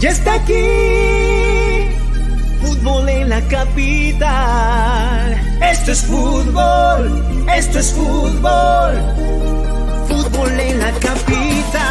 [0.00, 0.54] Ya está aquí,
[2.62, 5.38] fútbol en la capital.
[5.60, 8.94] Esto es fútbol, esto es fútbol,
[10.08, 11.82] fútbol en la capital.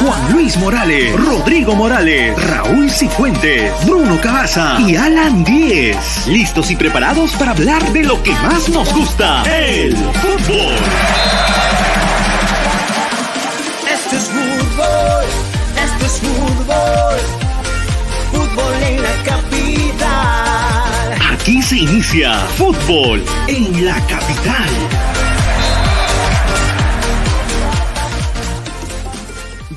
[0.00, 6.26] Juan Luis Morales, Rodrigo Morales, Raúl Cifuentes, Bruno Cabaza y Alan Díez.
[6.26, 10.74] Listos y preparados para hablar de lo que más nos gusta, el fútbol.
[13.88, 15.24] Esto es fútbol,
[15.80, 17.41] esto es fútbol,
[21.42, 24.70] Aquí se inicia fútbol en la capital.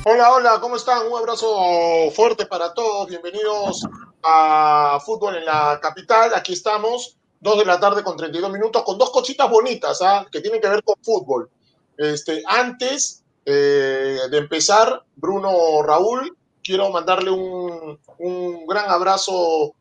[0.04, 1.08] Hola, hola, ¿cómo están?
[1.08, 3.08] Un abrazo fuerte para todos.
[3.08, 3.84] Bienvenidos
[4.22, 6.34] a Fútbol en la Capital.
[6.36, 10.24] Aquí estamos, 2 de la tarde con 32 minutos, con dos cositas bonitas ¿ah?
[10.30, 11.50] que tienen que ver con fútbol.
[11.98, 16.32] Este, antes eh, de empezar, Bruno Raúl,
[16.62, 19.74] quiero mandarle un, un gran abrazo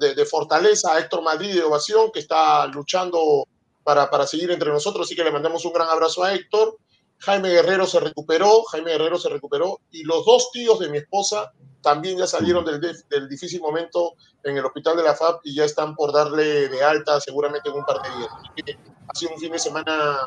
[0.00, 3.46] de, fortaleza a Héctor Madrid de Ovación, que está luchando
[3.84, 6.76] para, para seguir entre nosotros, así que le mandamos un gran abrazo a Héctor.
[7.18, 11.52] Jaime Guerrero se recuperó, Jaime Guerrero se recuperó, y los dos tíos de mi esposa
[11.82, 15.64] también ya salieron del, del difícil momento en el hospital de la FAP y ya
[15.64, 18.28] están por darle de alta seguramente en un par de días.
[18.42, 18.72] Así que
[19.08, 20.18] ha sido un fin de semana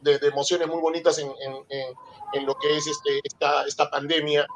[0.00, 1.94] de, de emociones muy bonitas en, en- en-
[2.32, 4.46] en lo que es este, esta, esta pandemia.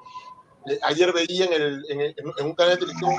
[0.67, 3.13] Eh, Ayer veía en, el, en, el- en un canal de televisión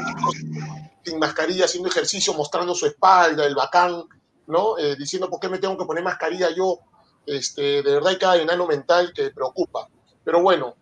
[1.04, 4.04] sin mascarilla haciendo ejercicio, mostrando su espalda, el bacán,
[4.48, 4.78] ¿no?
[4.78, 6.80] Eh, diciendo por qué me tengo que poner mascarilla yo.
[7.26, 9.88] Este, de verdad hay cada enano mental que preocupa.
[10.24, 10.76] Pero bueno,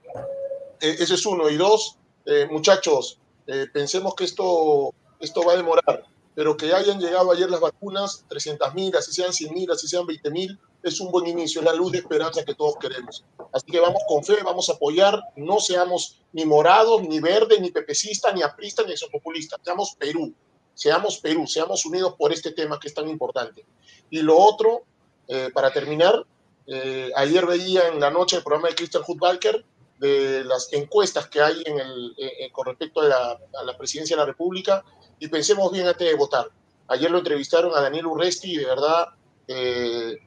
[0.81, 1.49] eh, eso es uno.
[1.49, 6.03] Y dos, eh, muchachos, eh, pensemos que esto, esto va a demorar,
[6.35, 10.99] pero que hayan llegado ayer las vacunas, 300.000, así sean 100.000, así sean 20.000, es
[10.99, 13.25] un buen inicio, es la luz de esperanza que todos queremos.
[13.51, 17.71] Así que vamos con fe, vamos a apoyar, no seamos ni morados, ni verdes, ni
[17.71, 20.33] pepecistas, ni apristas, ni exopopulistas, seamos Perú,
[20.73, 23.65] seamos Perú, seamos unidos por este tema que es tan importante.
[24.09, 24.83] Y lo otro,
[25.27, 26.25] eh, para terminar,
[26.67, 29.65] eh, ayer veía en la noche el programa de Christian Hudbalker
[29.99, 33.77] de las encuestas que hay en el, eh, eh, con respecto a la, a la
[33.77, 34.83] presidencia de la República
[35.19, 36.49] y pensemos bien antes de votar.
[36.87, 39.09] Ayer lo entrevistaron a Daniel Urresti y de verdad
[39.47, 40.17] eh,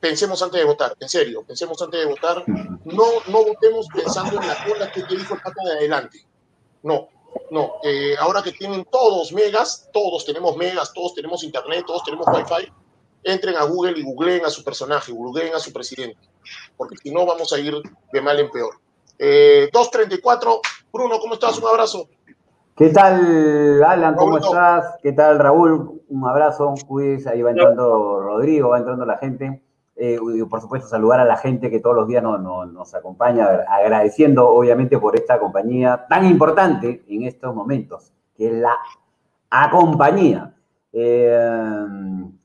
[0.00, 2.44] pensemos antes de votar, en serio, pensemos antes de votar.
[2.46, 6.26] No, no votemos pensando en la cola que te dijo el pata de adelante.
[6.82, 7.08] No,
[7.50, 7.74] no.
[7.82, 12.72] Eh, ahora que tienen todos megas, todos tenemos megas, todos tenemos internet, todos tenemos wifi,
[13.22, 16.20] entren a Google y googleen a su personaje, googleen a su presidente,
[16.76, 17.74] porque si no vamos a ir
[18.12, 18.74] de mal en peor.
[19.18, 20.60] Eh, 234,
[20.92, 21.58] Bruno, ¿cómo estás?
[21.58, 22.08] Un abrazo.
[22.76, 24.14] ¿Qué tal, Alan?
[24.14, 24.96] ¿Cómo Raúl, estás?
[25.02, 26.02] ¿Qué tal, Raúl?
[26.08, 29.62] Un abrazo, cuídense, ahí va entrando Rodrigo, va entrando la gente.
[29.98, 30.18] Eh,
[30.50, 32.40] por supuesto, saludar a la gente que todos los días nos,
[32.70, 38.76] nos- acompaña, agradeciendo obviamente por esta compañía tan importante en estos momentos, que es la
[39.48, 40.54] acompañía.
[40.92, 41.86] Eh,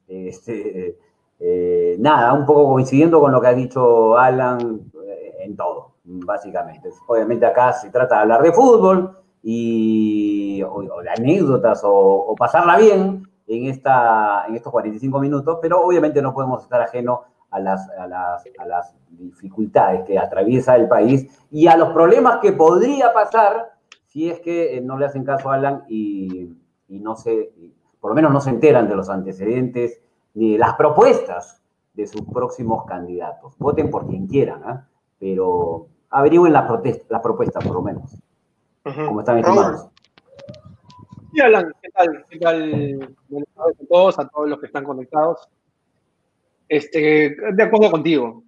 [0.08, 0.98] este,
[1.40, 6.90] eh, nada, un poco coincidiendo con lo que ha dicho Alan eh, en todo, básicamente.
[7.08, 12.78] Obviamente acá se trata de hablar de fútbol y, o, de anécdotas o, o pasarla
[12.78, 17.20] bien en, esta, en estos 45 minutos, pero obviamente no podemos estar ajenos
[17.52, 22.40] a las, a, las, a las dificultades que atraviesa el país y a los problemas
[22.40, 23.74] que podría pasar
[24.08, 26.50] si es que eh, no le hacen caso a Alan y,
[26.88, 30.02] y no se, y por lo menos no se enteran de los antecedentes
[30.34, 31.62] ni de las propuestas
[31.94, 33.54] de sus próximos candidatos.
[33.58, 34.88] Voten por quien quieran, ¿ah?
[35.20, 36.70] pero averigüen las,
[37.10, 38.18] las propuestas por lo menos.
[38.84, 39.88] ¿Cómo están, estimados?
[41.32, 42.26] Sí, Alan, ¿qué tal?
[42.30, 43.16] ¿Qué tal?
[43.30, 45.48] Buenas tardes a todos, a todos los que están conectados.
[46.72, 48.44] Este, de acuerdo contigo.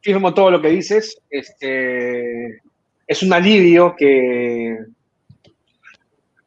[0.00, 1.20] Firmo todo lo que dices.
[1.28, 2.62] Este,
[3.06, 4.78] es un alivio que,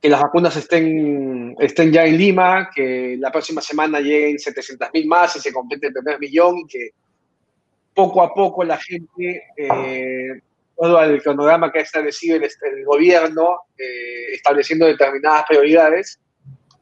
[0.01, 5.05] que las vacunas estén, estén ya en Lima, que la próxima semana lleguen 700 mil
[5.07, 6.89] más y se complete el primer millón, y que
[7.93, 10.41] poco a poco la gente, eh,
[10.75, 16.19] todo el cronograma que ha establecido el, el gobierno, eh, estableciendo determinadas prioridades,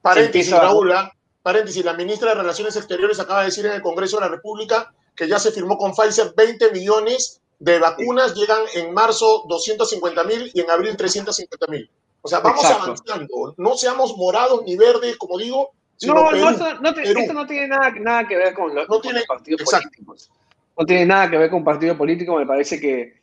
[0.02, 1.12] Paréntesis, a- Raúl, ¿ah?
[1.48, 4.94] Paréntesis, la ministra de Relaciones Exteriores acaba de decir en el Congreso de la República
[5.16, 10.52] que ya se firmó con Pfizer 20 millones de vacunas, llegan en marzo 250 mil
[10.54, 11.90] y en abril 350 mil.
[12.22, 12.84] O sea, vamos Exacto.
[12.84, 16.42] avanzando, no seamos morados ni verdes, como digo, sino No, Perú.
[16.44, 19.02] no, esto, no, te- esto no tiene nada, nada que ver con los, No con
[19.02, 19.88] tiene- los partidos exacto.
[19.88, 20.30] políticos.
[20.78, 22.36] No tiene nada que ver con partido político.
[22.38, 23.14] Me parece que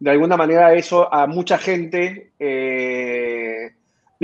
[0.00, 3.73] de alguna manera eso a mucha gente, eh,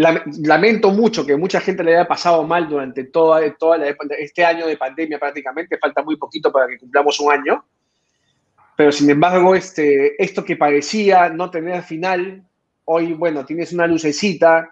[0.00, 3.79] lamento mucho que mucha gente le haya pasado mal durante toda, toda
[4.19, 5.79] este año de pandemia prácticamente.
[5.79, 7.64] Falta muy poquito para que cumplamos un año.
[8.76, 12.44] Pero sin embargo, este, esto que parecía no tener final,
[12.93, 14.69] Hoy, bueno, tienes una lucecita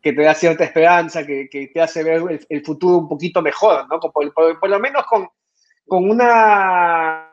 [0.00, 4.00] que te da cierta esperanza, que, te hace ver el, futuro un poquito mejor, ¿no?
[4.00, 7.28] Por, lo menos con una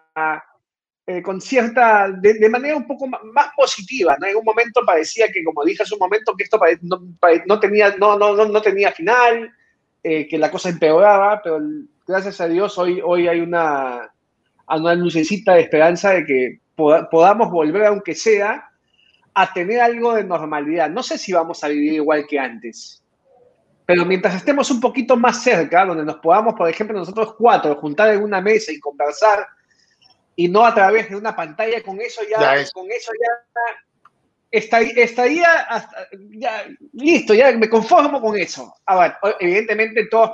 [1.08, 4.26] eh, con cierta, de, de, manera un poco más, positiva, ¿no?
[4.26, 7.44] En un momento parecía que, como dije hace un momento, que esto pare, no, pare,
[7.46, 9.54] no, tenía, no, no, no, tenía final,
[10.04, 11.60] eh, que la cosa empeoraba, pero
[12.08, 14.12] gracias a Dios hoy, hoy hay una,
[14.68, 18.70] una lucecita de esperanza de que pod podamos volver, aunque sea,
[19.36, 20.90] a tener algo de normalidad.
[20.90, 23.04] No sé si vamos a vivir igual que antes,
[23.86, 28.10] pero mientras estemos un poquito más cerca, donde nos podamos, por ejemplo, nosotros cuatro, juntar
[28.12, 29.46] en una mesa y conversar,
[30.36, 32.72] y no a través de una pantalla, con eso ya, ya es.
[32.72, 33.56] con eso ya
[34.52, 38.74] estaría, hasta, ya, listo, ya me conformo con eso.
[38.86, 40.32] Ahora, evidentemente todos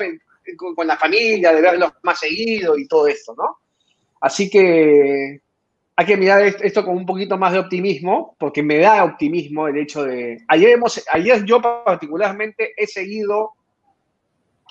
[0.57, 3.57] con, con la familia, de verlos más seguido y todo esto, ¿no?
[4.19, 5.41] Así que
[5.95, 9.77] hay que mirar esto con un poquito más de optimismo, porque me da optimismo el
[9.77, 10.43] hecho de...
[10.47, 13.53] Ayer, hemos, ayer yo particularmente he seguido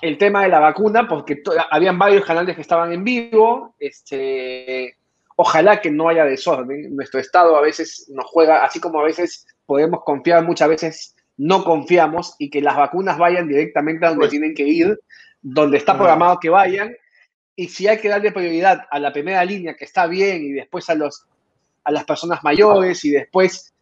[0.01, 4.97] el tema de la vacuna, porque habían varios canales que estaban en vivo, este,
[5.41, 6.95] ojalá que no haya desorden.
[6.95, 11.63] Nuestro Estado a veces nos juega, así como a veces podemos confiar, muchas veces no
[11.63, 14.99] confiamos, y que las vacunas vayan directamente a donde pues, tienen que ir,
[15.41, 16.95] donde está programado que vayan,
[17.55, 20.87] y si hay que darle prioridad a la primera línea, que está bien, y después
[20.91, 21.25] a, los,
[21.85, 23.73] a las personas mayores, y después,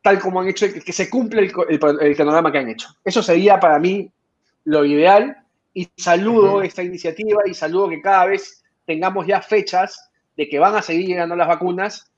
[0.00, 2.88] tal como han hecho, que, se cumple el, el, el, cronograma que han hecho.
[3.04, 4.10] Eso sería para mí
[4.64, 5.36] lo ideal,
[5.74, 6.64] y saludo uh -huh.
[6.64, 11.06] esta iniciativa, y saludo que cada vez tengamos ya fechas de que van a seguir
[11.06, 12.12] llegando las vacunas,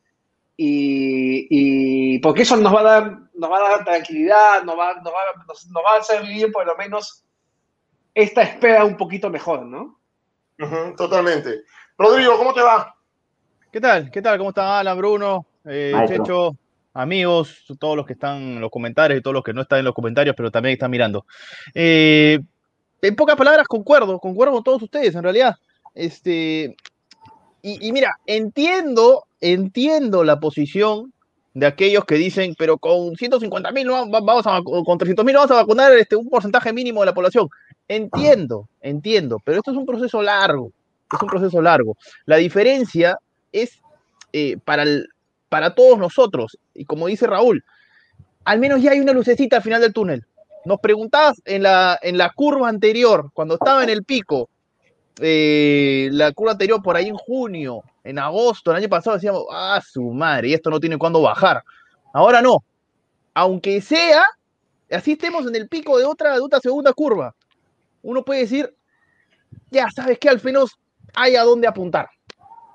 [0.57, 4.95] y, y porque eso nos va a dar, nos va a dar tranquilidad, nos va,
[4.95, 7.25] nos, va, nos, nos va a hacer vivir por lo menos
[8.15, 9.99] esta espera un poquito mejor, ¿no?
[10.61, 11.63] Uh -huh, totalmente.
[11.99, 12.95] Rodrigo, ¿cómo te va?
[13.73, 14.11] ¿Qué tal?
[14.13, 14.39] ¿Qué tal?
[14.39, 16.57] ¿Cómo están Alan, Bruno, eh, Checho,
[16.93, 19.87] amigos, todos los que están en los comentarios y todos los que no están en
[19.87, 21.27] los comentarios, pero también están mirando?
[21.75, 22.39] Eh,
[23.03, 25.57] en pocas palabras, concuerdo, concuerdo con todos ustedes, en realidad.
[25.93, 26.77] Este,
[27.65, 31.15] y, y mira, entiendo, entiendo la posición
[31.55, 35.51] de aquellos que dicen, pero con 150 mil no, vamos a, con 300 mil vamos
[35.51, 37.49] a vacunar este, un porcentaje mínimo de la población.
[37.89, 40.73] Entiendo, entiendo, pero esto es un proceso largo,
[41.11, 41.97] es un proceso largo.
[42.27, 43.19] La diferencia
[43.51, 43.81] es
[44.35, 44.85] eh, para,
[45.49, 47.65] para todos nosotros, y como dice Raúl,
[48.45, 50.27] al menos ya hay una lucecita al final del túnel.
[50.67, 54.51] Nos preguntabas en la, en la curva anterior, cuando estaba en el pico,
[55.21, 59.81] eh, la curva anterior por ahí en junio, en agosto, el año pasado decíamos, ah,
[59.87, 61.63] su madre, y esto no tiene cuándo bajar.
[62.13, 62.65] Ahora no.
[63.35, 64.25] Aunque sea,
[64.91, 67.35] así estemos en el pico de otra, de otra segunda curva,
[68.03, 68.75] uno puede decir,
[69.71, 70.79] ya sabes que al menos
[71.15, 72.09] hay a dónde apuntar.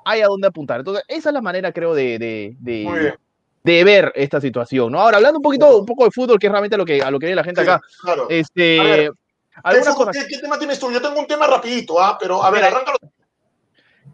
[0.06, 0.80] Hay a dónde apuntar.
[0.80, 3.14] Entonces, esa es la manera, creo, de, de, de,
[3.64, 4.92] de ver esta situación.
[4.92, 5.00] ¿no?
[5.00, 7.12] Ahora, hablando un poquito, un poco de fútbol, que es realmente a lo que, a
[7.12, 7.82] lo que ve la gente sí, acá.
[8.02, 8.28] Claro.
[8.30, 9.12] Este,
[9.66, 9.84] ver,
[10.14, 10.92] ¿qué, ¿qué, tema tienes tú?
[10.92, 12.18] Yo tengo un tema rapidito, ¿ah?
[12.20, 12.98] pero a ver, arráncalo.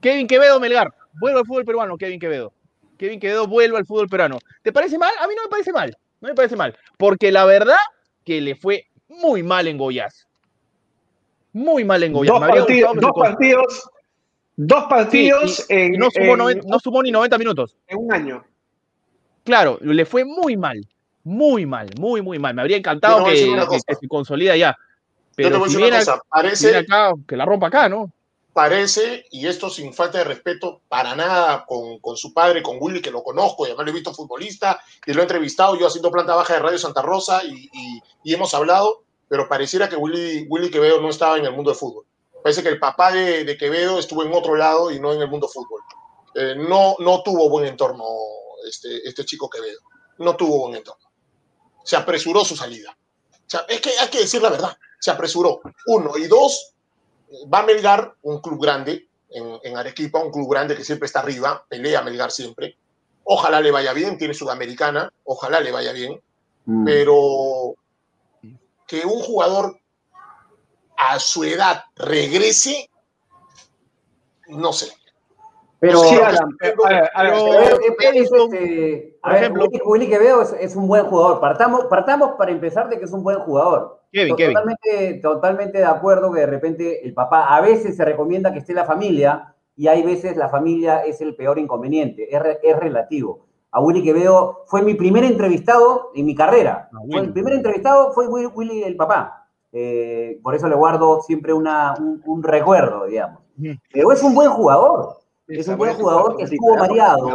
[0.01, 2.53] Kevin Quevedo Melgar, vuelve al fútbol peruano, Kevin Quevedo.
[2.97, 4.39] Kevin Quevedo vuelve al fútbol peruano.
[4.61, 5.11] ¿Te parece mal?
[5.19, 5.97] A mí no me parece mal.
[6.21, 6.77] No me parece mal.
[6.97, 7.75] Porque la verdad
[8.23, 10.27] que le fue muy mal en Goiás
[11.55, 12.33] muy mal en Goya.
[12.33, 13.89] Dos, partidos, dos partidos,
[14.57, 17.77] dos partidos, sí, en, no, sumó en, 90, no, sumó ni 90 minutos.
[17.87, 18.45] En un año.
[19.45, 20.85] Claro, le fue muy mal,
[21.23, 22.53] muy mal, muy, muy mal.
[22.53, 24.75] Me habría encantado que, que, que, se consolida ya.
[25.35, 28.11] Pero si viene, cosa, parece, viene acá, que la rompa acá, ¿no?
[28.53, 33.01] Parece, y esto sin falta de respeto para nada con, con, su padre, con Willy,
[33.01, 36.09] que lo conozco, y además lo he visto futbolista, y lo he entrevistado yo haciendo
[36.09, 40.45] planta baja de Radio Santa Rosa, y, y, y hemos hablado pero pareciera que Willy,
[40.49, 42.05] Willy Quevedo no estaba en el mundo del fútbol.
[42.43, 45.27] Parece que el papá de, de Quevedo estuvo en otro lado y no en el
[45.27, 45.81] mundo del fútbol.
[46.35, 48.05] Eh, no, no tuvo buen entorno
[48.67, 49.79] este, este chico Quevedo.
[50.19, 51.09] No tuvo buen entorno.
[51.83, 52.95] Se apresuró su salida.
[53.31, 54.77] O sea, es que hay que decir la verdad.
[55.05, 55.61] Se apresuró.
[55.85, 56.17] Uno.
[56.17, 56.73] Y dos,
[57.53, 61.19] va a Melgar, un club grande en, en Arequipa, un club grande que siempre está
[61.19, 62.75] arriba, pelea Melgar siempre.
[63.23, 66.19] Ojalá le vaya bien, tiene Sudamericana, ojalá le vaya bien.
[66.65, 66.85] Mm.
[66.85, 67.75] Pero
[68.87, 69.79] que un jugador
[70.97, 72.89] a su edad regrese,
[74.47, 74.91] no sé.
[75.79, 77.23] Pero, sí, Alan, pero, a ver, a
[78.49, 79.53] ver, a ver,
[79.85, 81.39] Willy Quevedo es, es, un buen jugador.
[81.39, 84.01] Partamos, partamos para empezar de que es un buen jugador.
[84.11, 85.21] Kevin, totalmente, Kevin.
[85.21, 88.85] totalmente de acuerdo que de repente el papá, a veces se recomienda que esté la
[88.85, 94.03] familia y hay veces la familia es el peor inconveniente, es, es relativo a Willy
[94.03, 94.63] Quevedo.
[94.67, 96.89] Fue mi primer entrevistado en mi carrera.
[96.93, 99.47] Ah, fue el primer entrevistado fue Willy, Willy el papá.
[99.73, 103.41] Eh, por eso le guardo siempre una, un, un, recuerdo, digamos.
[103.91, 105.17] Pero es un buen jugador.
[105.47, 107.27] Es un buen jugador que estuvo mareado.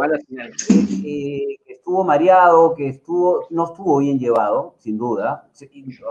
[0.69, 5.47] Eh, que estuvo mareado, que estuvo, no estuvo bien llevado, sin duda.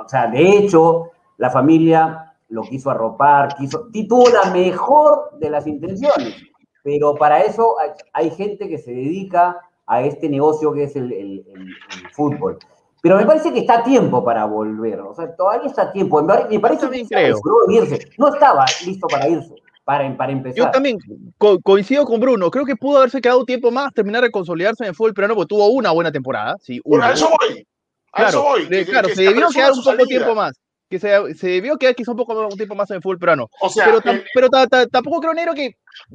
[0.04, 5.50] O sea, de hecho, la familia lo quiso arropar, quiso, y tuvo la mejor de
[5.50, 6.34] las intenciones,
[6.82, 11.12] pero para eso hay, hay gente que se dedica a este negocio que es el,
[11.12, 12.58] el- el- el fútbol.
[13.02, 16.20] Pero me parece que está a tiempo para volver, o sea, todavía está a tiempo.
[16.22, 17.36] Me pare- me parece que creo.
[17.70, 18.08] irse.
[18.18, 19.54] No estaba listo para irse,
[19.90, 20.56] para, para empezar.
[20.56, 20.98] Yo también
[21.36, 22.48] co- coincido con Bruno.
[22.48, 25.34] Creo que pudo haberse quedado un tiempo más, terminar de consolidarse en el fútbol peruano,
[25.34, 26.56] porque tuvo una buena temporada.
[26.60, 27.12] Sí, Bueno, una.
[27.12, 27.66] a eso voy.
[28.12, 28.68] A eso Claro, voy.
[28.68, 30.06] que- claro, que se debió quedar un poco salida.
[30.06, 30.52] tiempo más.
[30.88, 33.48] Que se, se debió quedar quizá un poco un tiempo más en el fútbol peruano.
[33.60, 35.74] O sea, pero tam- el- pero ta- ta- tampoco creo, Negro, que,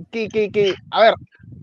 [0.09, 1.13] que, que, que- A ver,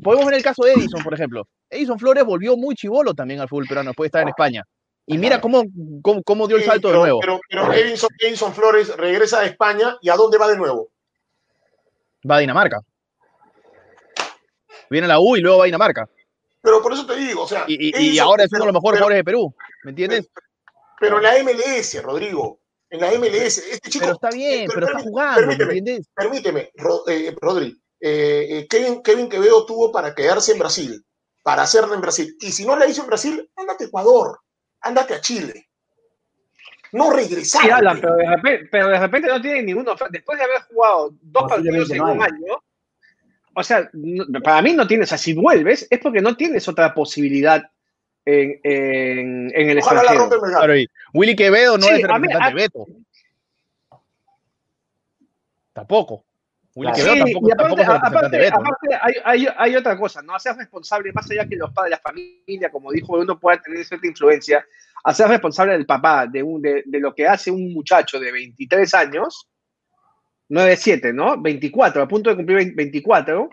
[0.03, 1.47] podemos ver el caso de Edison, por ejemplo.
[1.71, 4.65] Edison Flores volvió muy chivolo también al fútbol peruano después de estar en España.
[5.07, 5.65] Y mira cómo,
[6.03, 7.21] cómo, cómo dio el salto de nuevo.
[7.21, 10.91] Pero, pero Edinson, Edinson Flores regresa a España y ¿a dónde va de nuevo?
[12.29, 12.81] Va a Dinamarca.
[14.91, 16.09] Viene la U y luego va a Dinamarca.
[16.61, 17.65] Pero por eso te digo, o sea.
[17.67, 19.55] Y, y- y ahora es uno de los mejores pero- jugadores de Perú.
[19.85, 20.31] ¿Me entiendes?
[21.01, 22.61] Pero en la MLS, Rodrigo.
[22.91, 23.59] En la MLS.
[23.59, 24.05] Este chico.
[24.05, 26.07] Pero está bien, pero pero está jugando, ¿me entiendes?
[26.15, 27.77] Permíteme, Ro- eh, Rodri.
[28.01, 31.05] eh, eh, Kevin, Kevin Quevedo tuvo para quedarse en Brasil,
[31.43, 32.37] para hacerlo en Brasil.
[32.41, 34.39] Y si no la hizo en Brasil, ándate a Ecuador,
[34.81, 35.69] ándate a Chile.
[36.93, 37.63] No regresar.
[37.63, 39.95] Sí, Alan, pero de, repente, pero de repente no tiene ninguno.
[40.11, 42.63] Después de haber jugado dos partidos en un año,
[43.55, 46.69] o sea, no- para mí no tienes, o sea, si vuelves, es porque no tienes
[46.69, 47.63] otra posibilidad
[48.25, 50.41] en, en, en el Ojalá la extranjero.
[50.41, 50.53] rompe.
[50.55, 52.87] Claro, y Willy Quevedo no Sí, es representante de Beto.
[55.73, 56.25] Tampoco.
[56.75, 56.97] Willy Claro.
[56.97, 58.61] Quevedo Sí, tampoco, y aparte, tampoco es el representante aparte, de Beto.
[58.61, 58.69] ¿no?
[58.69, 59.15] aparte hay,
[59.47, 60.35] hay- hay otra cosa, ¿no?
[60.35, 64.07] Hacer responsable, más allá que los padres, la familia, como dijo, uno pueda tener cierta
[64.07, 64.65] influencia,
[65.05, 68.95] hacer responsable del papá de, un, de, de lo que hace un muchacho de 23
[68.95, 69.49] años,
[70.49, 71.41] no de 7, ¿no?
[71.41, 73.51] 24, a punto de cumplir 20 24,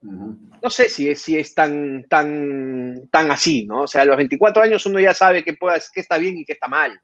[0.00, 0.38] Ujú.
[0.62, 3.82] no sé si es, si es tan, tan, tan así, ¿no?
[3.82, 6.44] O sea, a los 24 años uno ya sabe qué, puede, qué está bien y
[6.44, 7.00] qué está mal.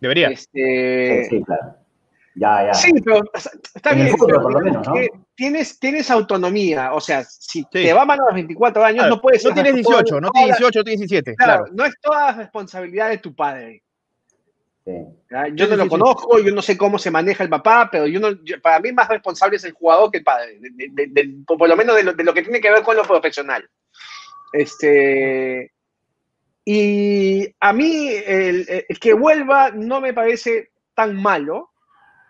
[0.00, 0.28] Debería.
[0.28, 1.76] Este, Sí, sí, claro.
[2.40, 2.74] Ya, ya.
[2.74, 3.22] Sí, pero
[3.74, 4.16] está En bien.
[4.16, 4.86] por lo menos,
[5.34, 6.92] tienes, tienes autonomía.
[6.92, 7.66] O sea, si Sí.
[7.70, 10.56] te va mal a los 24 años, no puedes no tienes 18, no tienes la-
[10.56, 11.34] 18, tienes 17.
[11.36, 11.74] Claro, Claro.
[11.76, 13.82] no es toda la responsabilidad de tu padre.
[14.84, 14.92] Sí.
[15.30, 15.48] ¿ya?
[15.48, 15.88] Yo Sí, no sí, lo sí.
[15.88, 18.92] conozco, yo no sé cómo se maneja el papá, pero yo no, yo- para mí
[18.92, 21.76] más responsable es el jugador que el padre, de- de- de- de- por, por lo
[21.76, 23.68] menos de lo, de lo que tiene que ver con lo profesional.
[24.52, 25.72] Este,
[26.64, 31.67] y a mí el, el que vuelva no me parece tan malo,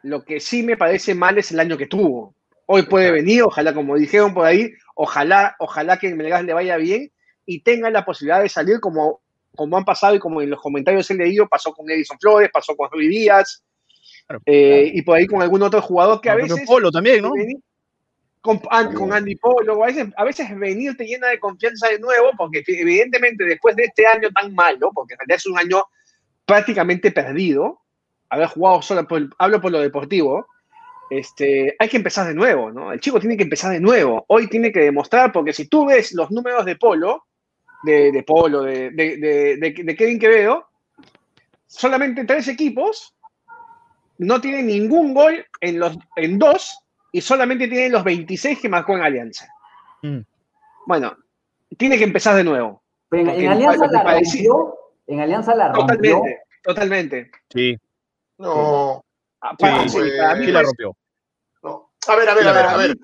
[0.02, 2.34] lo que sí me parece mal es el año que tuvo.
[2.66, 6.76] Hoy puede venir, ojalá, como dijeron por ahí, ojalá, ojalá que en Melgar le vaya
[6.76, 7.10] bien
[7.46, 9.20] y tenga la posibilidad de salir como,
[9.56, 12.76] como han pasado y como en los comentarios he leído, pasó con Edison Flores, pasó
[12.76, 13.62] con Rui Díaz,
[14.26, 14.42] Claro.
[14.44, 17.32] eh, y por ahí con algún otro jugador que a veces Polo también, ¿no?
[17.32, 17.56] venir-
[18.42, 21.98] con, An- con Andy Polo, a veces, a veces venir te llena de confianza de
[21.98, 25.82] nuevo, porque evidentemente después de este año tan malo, porque en realidad es un año
[26.44, 27.80] prácticamente perdido,
[28.30, 30.46] haber jugado solo, por, hablo por lo deportivo,
[31.10, 32.92] este, hay que empezar de nuevo, ¿no?
[32.92, 36.12] El chico tiene que empezar de nuevo, hoy tiene que demostrar, porque si tú ves
[36.12, 37.24] los números de Polo,
[37.82, 40.66] de, de Polo, de, de, de, de- de Kevin Quevedo,
[41.66, 43.14] solamente tres equipos
[44.18, 46.76] no tienen ningún gol en, los, en dos
[47.12, 49.48] y solamente tienen los 26 que marcó en Alianza.
[50.02, 50.18] Mm.
[50.86, 51.16] Bueno,
[51.76, 52.82] tiene que empezar de nuevo.
[53.08, 54.74] Pero en, Alianza la rompió.
[55.06, 56.16] En Alianza la rompió.
[56.16, 57.30] Totalmente, totalmente.
[57.48, 57.78] Sí,
[58.38, 59.02] No,
[59.40, 60.96] Ah, Para, Sí, sí, para mí sí la rompió.
[61.62, 61.90] no.
[62.08, 62.96] A ver, a ver, a ver, a ver.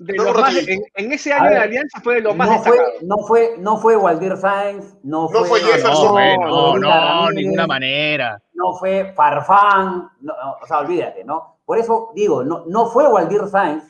[0.00, 2.58] de No, más- en, en ese año de ver, Alianza fue de los más no
[2.62, 6.14] fue, no fue, no fue Waldir Sáenz, no fue, No fue Jefferson.
[6.40, 8.42] No, no, Ramírez, ninguna manera.
[8.54, 11.60] no fue Farfán, no, no, o sea, olvídate, ¿no?
[11.64, 13.84] Por eso digo, no, no fue Waldir Sáenz,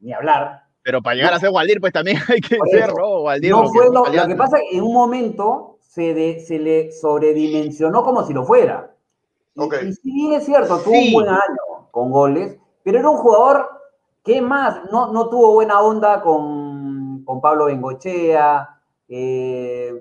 [0.00, 2.92] ni hablar, Pero para llegar a ser Waldir, pues también hay que ser.
[2.92, 3.20] ¿no?
[3.22, 3.50] Waldir.
[3.52, 6.40] no lo fue que- lo, lo que pasa es que en un momento se, de-
[6.40, 8.92] se le sobredimensionó como si lo fuera.
[9.56, 9.74] Y, Ok.
[9.84, 11.06] y si bien es cierto, tuvo Sí.
[11.08, 13.68] un buen año con goles, pero era un jugador
[14.22, 18.68] que más, no, no tuvo buena onda con, con Pablo Bengochea,
[19.08, 19.94] eh,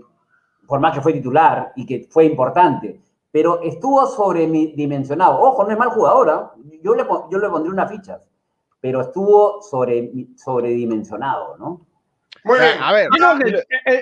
[0.68, 3.00] por más que fue titular y que fue importante,
[3.32, 5.40] pero estuvo sobredimensionado.
[5.42, 6.52] Ojo, no es mal jugador, ¿ah?
[6.82, 8.28] yo, le, yo le pondré unas fichas,
[8.82, 11.86] pero estuvo sobre, sobredimensionado, ¿no?
[12.44, 12.78] Muy bien.
[12.82, 13.10] A ver,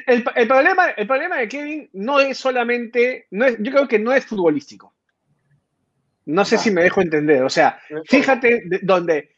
[0.08, 4.00] el- el problema, el problema de Kevin no es solamente, no es, yo creo que
[4.00, 4.94] no es futbolístico.
[6.26, 6.60] No sé Ah.
[6.60, 7.44] si me dejo entender.
[7.44, 9.30] O sea, fíjate de- donde.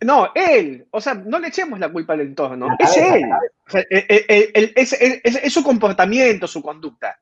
[0.00, 0.86] No, él.
[0.90, 2.68] O sea, no le echemos la culpa al entorno.
[2.68, 3.24] La Es cabeza, él.
[3.66, 7.18] O sea, el- el- el- el- es, es- es- es su comportamiento, su conducta.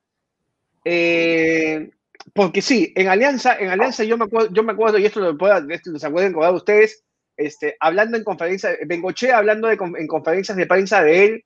[0.84, 1.90] Eh,
[2.34, 5.36] porque sí, en Alianza, en Alianza yo me acuerdo, yo me acuerdo, y esto lo
[5.36, 7.02] puedo, esto se pueden acordar ustedes,
[7.36, 11.44] este, hablando en conferencias, Bengoche hablando de, en conferencias de prensa de él,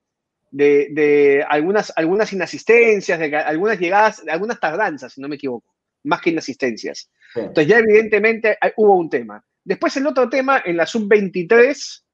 [0.51, 5.73] de, de algunas, algunas inasistencias, de algunas llegadas, de algunas tardanzas, si no me equivoco,
[6.05, 7.11] más que inasistencias.
[7.35, 7.41] Sí.
[7.41, 9.45] Entonces ya evidentemente hay- hubo un tema.
[9.65, 12.05] Después el otro tema en la sub-23,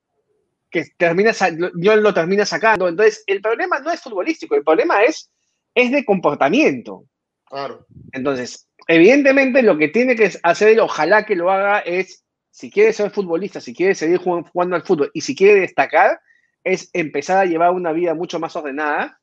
[0.70, 1.32] que termina,
[1.76, 2.88] yo lo termina sacando.
[2.88, 5.30] Entonces el problema no es futbolístico, el problema es,
[5.74, 7.04] es de comportamiento.
[7.44, 7.86] Claro.
[8.12, 13.10] Entonces, evidentemente lo que tiene que hacer, ojalá que lo haga, es, si quiere ser
[13.10, 16.20] futbolista, si quiere seguir jugando, jugando al fútbol y si quiere destacar,
[16.64, 19.20] es empezar a llevar una vida mucho más ordenada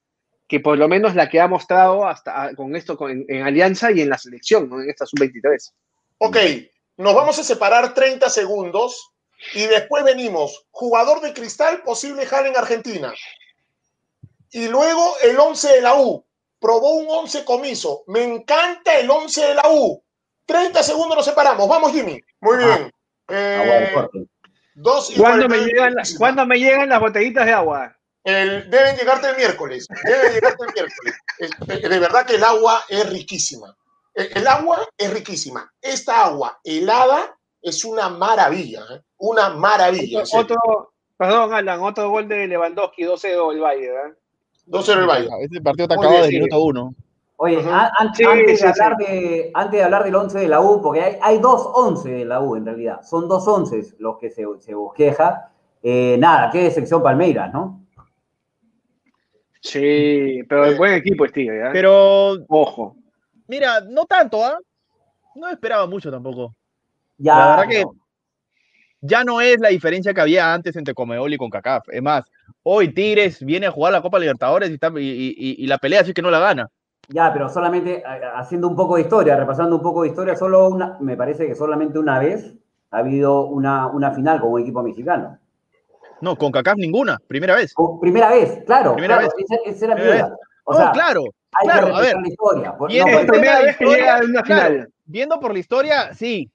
[0.48, 3.44] que por lo menos la que ha mostrado hasta ah, con esto con- en, en
[3.44, 4.82] Alianza y en la selección, ¿no?
[4.82, 5.72] en esta sub-23.
[6.20, 6.38] Ok,
[6.98, 9.12] nos vamos a separar 30 segundos
[9.54, 10.66] y después venimos.
[10.72, 13.14] Jugador de cristal, posible jale en Argentina.
[14.52, 16.26] Y luego el 11 de la U.
[16.60, 18.04] Probó un 11 comiso.
[18.08, 20.02] Me encanta el 11 de la U.
[20.46, 21.68] 30 segundos nos separamos.
[21.68, 22.22] Vamos, Jimmy.
[22.40, 22.92] Muy bien.
[23.30, 24.26] Eh, Agua de corte.
[24.76, 27.98] dos y ¿Cuándo me, 49 llegan, las- ¿Cuándo me llegan las botellitas de agua?
[28.24, 29.88] El- deben llegarte el miércoles.
[30.06, 31.16] Deben llegarte el miércoles.
[31.40, 33.76] Es- De verdad que el agua es riquísima.
[34.14, 35.72] El, el agua es riquísima.
[35.82, 38.82] Esta agua helada es una maravilla.
[38.92, 39.02] ¿eh?
[39.18, 40.24] Una maravilla.
[40.34, 44.12] Otro, perdón, Alan, otro gol de Lewandowski, 12 el Bayern.
[44.12, 44.14] ¿eh?
[44.68, 45.30] 2-0 el Valle.
[45.42, 46.94] Este partido está acabado de minuto uno.
[47.36, 49.06] Oye, an- Sí, antes, sí, de hablar sí.
[49.06, 52.26] de, antes de hablar del 11 de la U, porque hay, hay dos 11 de
[52.26, 55.50] la U en realidad, son dos 11 los que se, se bosqueja.
[55.82, 57.82] Eh, nada, qué decepción Palmeiras, ¿no?
[59.64, 61.70] Sí, pero es buen equipo este, ¿eh?
[61.72, 62.98] Pero, Ojo.
[63.48, 64.58] mira, no tanto, ¿ah?
[65.36, 66.54] No esperaba mucho tampoco.
[67.18, 67.96] Ya, La verdad que- pero-
[69.06, 71.90] Ya no es la diferencia que había antes entre Comebol y CONCACAF.
[71.90, 72.24] Es más,
[72.64, 76.02] hoy Tigres viene a jugar la Copa Libertadores y, está- y- y- y la pelea
[76.02, 76.70] así que no la gana.
[77.10, 80.70] Ya, pero solamente a- haciendo un poco de historia, repasando un poco de historia, solo
[80.70, 82.54] una, me parece que solamente una vez
[82.92, 85.38] ha habido una, una final con un equipo mexicano.
[86.24, 87.74] No, CONCACAF ninguna, primera vez.
[87.74, 89.46] Con- primera vez, claro, Primera claro, vez.
[89.52, 90.38] esa, esa era mi Primera duda.
[90.64, 92.78] O no, sea, claro, hay claro, que a ver, repasar la historia.
[92.78, 94.70] por- viene no, el por- tema primera de vez que historia, llega a una claro,
[94.74, 94.94] final.
[95.06, 96.52] viendo por la historia, sí,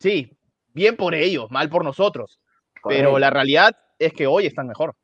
[0.00, 0.36] sí,
[0.72, 2.40] bien por ellos, mal por nosotros.
[2.86, 4.94] Pero la realidad es que hoy están mejor.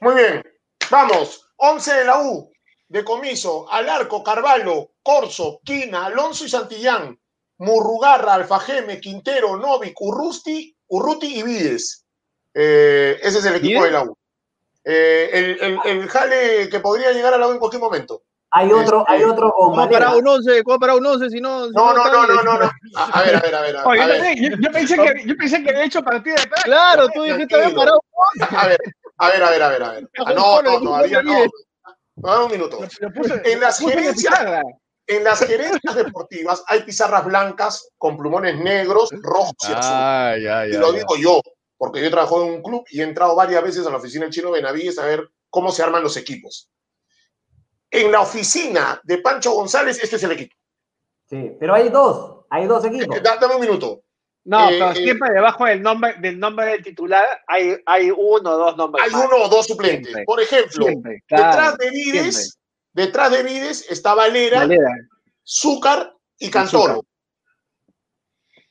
[0.00, 0.42] Muy bien.
[0.90, 1.46] Vamos.
[1.56, 2.50] 11 de la U.
[2.88, 3.70] De comiso.
[3.70, 7.16] Alarco, Carvalho, Corso, Quina, Alonso y Santillán.
[7.58, 12.06] Murrugarra, Alfajeme, Quintero, Novik, Urrusti, Urruti y Vides.
[12.60, 14.16] Eh, ese es el equipo de la U.
[14.84, 18.22] Eh, el, el- el jale que podría llegar a la U en cualquier momento.
[18.50, 20.64] Hay otro, Este, hay otro ¿Cómo para un 11?
[20.64, 21.66] ¿Cómo para un 11 si no?
[21.66, 22.70] si No, no, no, no, no, no.
[22.96, 23.76] A, a ver, a ver, a ver.
[23.76, 26.42] A Oye, yo, ver, yo- yo pensé que, yo pensé que había hecho partida de
[26.42, 26.64] atrás.
[26.64, 28.00] Claro, tú dijiste había parado.
[28.56, 28.78] a ver,
[29.18, 30.08] a ver, a ver, a ver, a ver.
[30.24, 31.44] Ah, no, no, todavía no.
[32.16, 32.78] Dame un minuto.
[33.44, 34.62] En las gerencias-.
[35.06, 40.68] En las gerencias deportivas hay pizarras blancas con plumones negros, rojos y azules.
[40.74, 41.40] Y lo digo yo,
[41.78, 44.24] porque yo he trabajado en un club y he entrado varias veces a la oficina
[44.24, 46.68] del Chino Benavides a ver cómo se arman los equipos.
[47.90, 50.54] En la oficina de Pancho González, este es el equipo.
[51.30, 53.16] Sí, pero hay dos, hay dos equipos.
[53.16, 54.02] Eh, da- Dame un minuto.
[54.44, 58.50] No, Eh, pero eh, siempre debajo del nombre, del nombre del titular hay, hay uno
[58.50, 59.04] o dos nombres.
[59.04, 59.24] Hay más.
[59.26, 60.04] uno o dos suplentes.
[60.06, 60.24] Siempre.
[60.24, 62.58] Por ejemplo, Siempre, claro, detrás de Vides,
[62.92, 64.90] detrás de Vides está Valera, Valera.
[65.46, 67.04] Zúcar y Cantoro.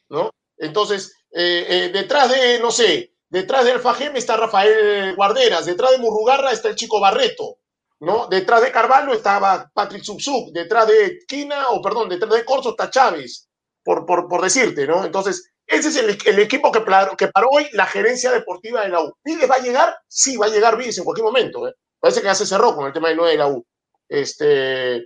[0.09, 0.31] ¿No?
[0.57, 5.97] Entonces, eh, eh, detrás de, no sé, detrás de Alfajeme está Rafael Guarderas, detrás de
[5.99, 7.57] Murrugarra está el chico Barreto,
[7.99, 8.27] ¿no?
[8.27, 12.89] Detrás de Carvalho estaba Patrick Subsub, detrás de Quina, o perdón, detrás de Corso está
[12.89, 13.47] Chávez,
[13.83, 15.05] por, por, por decirte, ¿no?
[15.05, 16.83] Entonces, ese es el, el equipo que,
[17.17, 19.13] que paró hoy la gerencia deportiva de la U.
[19.23, 19.97] ¿Vides va a llegar?
[20.07, 21.73] Sí, va a llegar Vides en cualquier momento, ¿eh?
[21.99, 23.65] Parece que ya se cerró con el tema del 9 de la U.
[24.07, 24.97] Este,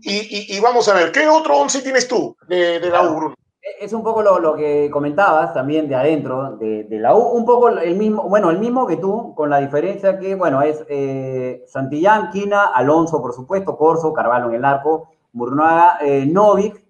[0.00, 0.16] y,
[0.54, 3.34] y- y vamos a ver, ¿qué otro 11 tienes tú de, de la U, Bruno?
[3.80, 7.68] Es un poco lo, lo que comentabas también de adentro, de, la U, un poco
[7.68, 12.30] el mismo, bueno, el mismo que tú, con la diferencia que, bueno, es eh, Santillán,
[12.30, 16.82] Quina, Alonso, por supuesto, Corso, Carvalho en el arco, Murnaga, eh, Novik,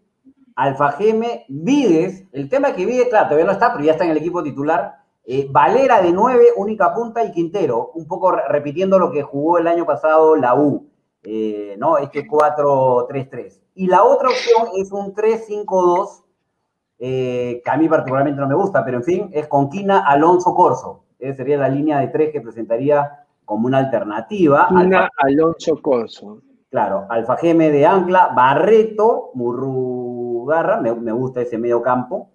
[0.54, 4.10] Alfajeme, Vides, el tema es que Vides, claro, todavía no está, pero ya está en
[4.10, 8.98] el equipo titular, eh, Valera de 9, única punta y Quintero, un poco re- repitiendo
[8.98, 10.88] lo que jugó el año pasado la U,
[11.22, 11.96] eh, ¿no?
[11.98, 13.60] Este 4-3-3.
[13.76, 16.24] Y la otra opción es un 3-5-2,
[17.04, 20.54] eh, que a mí particularmente no me gusta, pero en fin, es con Quina, Alonso,
[20.54, 21.02] Corso.
[21.18, 24.66] Esa sería la línea de tres que presentaría como una alternativa.
[24.68, 26.38] Quina, Alfa- Alonso Corso.
[26.70, 32.28] claro, Alfajeme de Ancla, Barreto, Murrugarra, me, me gusta ese medio campo.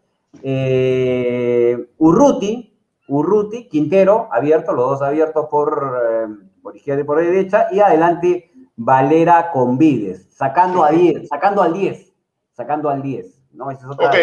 [0.44, 2.74] Eh, Urruti,
[3.08, 6.28] Urruti, Quintero, abierto, los dos abiertos por, eh,
[6.62, 11.74] por izquierda y por derecha, y adelante Valera con Vides, sacando a 10, sacando al
[11.74, 12.14] 10,
[12.54, 13.42] sacando al 10.
[13.54, 13.72] ¿no?
[13.72, 14.16] Esa es otra Ok.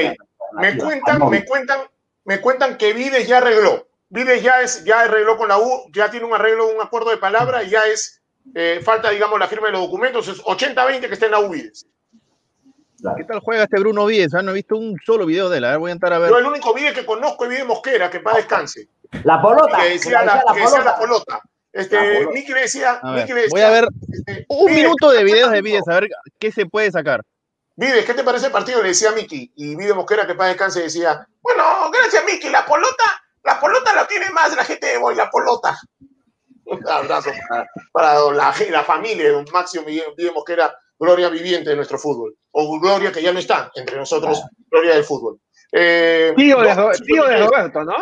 [0.56, 1.80] Me cuentan, me cuentan,
[2.24, 3.86] me cuentan que Vides ya arregló.
[4.08, 7.16] Vides ya, es, ya arregló con la U, ya tiene un arreglo, un acuerdo de
[7.16, 8.22] palabra y ya es,
[8.54, 11.50] eh, falta, digamos, la firma de los documentos, es 80-20 que está en la U
[11.50, 11.86] Vides.
[13.16, 14.34] ¿Qué tal juega este Bruno Vides?
[14.34, 15.64] Ah, no he visto un solo video de él.
[15.64, 16.30] A ver, voy a entrar a ver.
[16.30, 18.88] Yo el único Vides que conozco es Vides Mosquera, que para descanse.
[19.24, 19.78] La polota.
[19.82, 21.40] Que decía la, que decía la polota.
[21.72, 22.32] Este, La polota.
[22.32, 25.32] Miki le decía, le decía, voy a ver este, un Vides, minuto de ¿qué te
[25.32, 27.22] videos de Vides, a ver qué se puede sacar.
[27.76, 28.80] Vides, ¿qué te parece el partido?
[28.82, 29.52] Le decía a Miki.
[29.56, 33.04] Y Vides Mosquera, que para descanse, decía, bueno, gracias Miki, la polota,
[33.42, 35.78] la polota la tiene más la gente de Boy, la polota.
[36.66, 41.76] Un abrazo para, para la, la familia de don Máximo Vides Mosquera, gloria viviente de
[41.76, 42.36] nuestro fútbol.
[42.52, 45.40] O gloria que ya no está entre nosotros, gloria del fútbol.
[45.72, 47.96] Eh, Tío de, no, tío de Roberto, ¿no?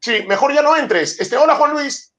[0.00, 1.20] Sí, mejor ya no entres.
[1.20, 2.14] Este, hola Juan Luis.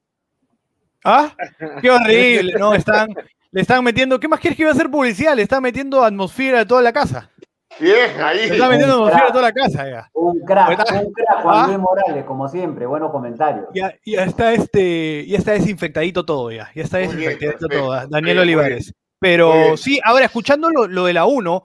[1.04, 1.34] ¿Ah?
[1.82, 2.74] Qué horrible, ¿no?
[2.74, 3.12] Están,
[3.52, 4.18] le están metiendo.
[4.20, 5.34] ¿Qué más quieres que iba a hacer publicidad?
[5.34, 7.30] Le están metiendo atmósfera a toda la casa.
[7.78, 8.48] Bien, ahí.
[8.48, 10.10] Le están metiendo atmósfera a toda la casa ya.
[10.14, 11.04] Un crack, ¿Verdad?
[11.04, 11.66] un crack, Juan ¿Ah?
[11.66, 13.66] Luis Morales, como siempre, buenos comentarios.
[13.74, 16.70] Ya, ya está este, ya está desinfectadito todo ya.
[16.74, 17.90] Ya está Muy desinfectadito todo.
[18.08, 18.94] Daniel bien, Olivares.
[19.18, 21.64] Pero sí, ahora escuchando lo, lo de la U, ¿no?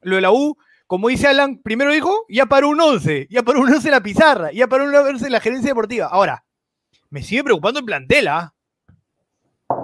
[0.00, 3.60] Lo de la U, como dice Alan, primero dijo, ya paró un 11, ya paró
[3.60, 6.06] un 11 en la pizarra, ya paró un 11 en la gerencia deportiva.
[6.06, 6.44] Ahora,
[7.10, 8.55] me sigue preocupando el plantel, ¿ah?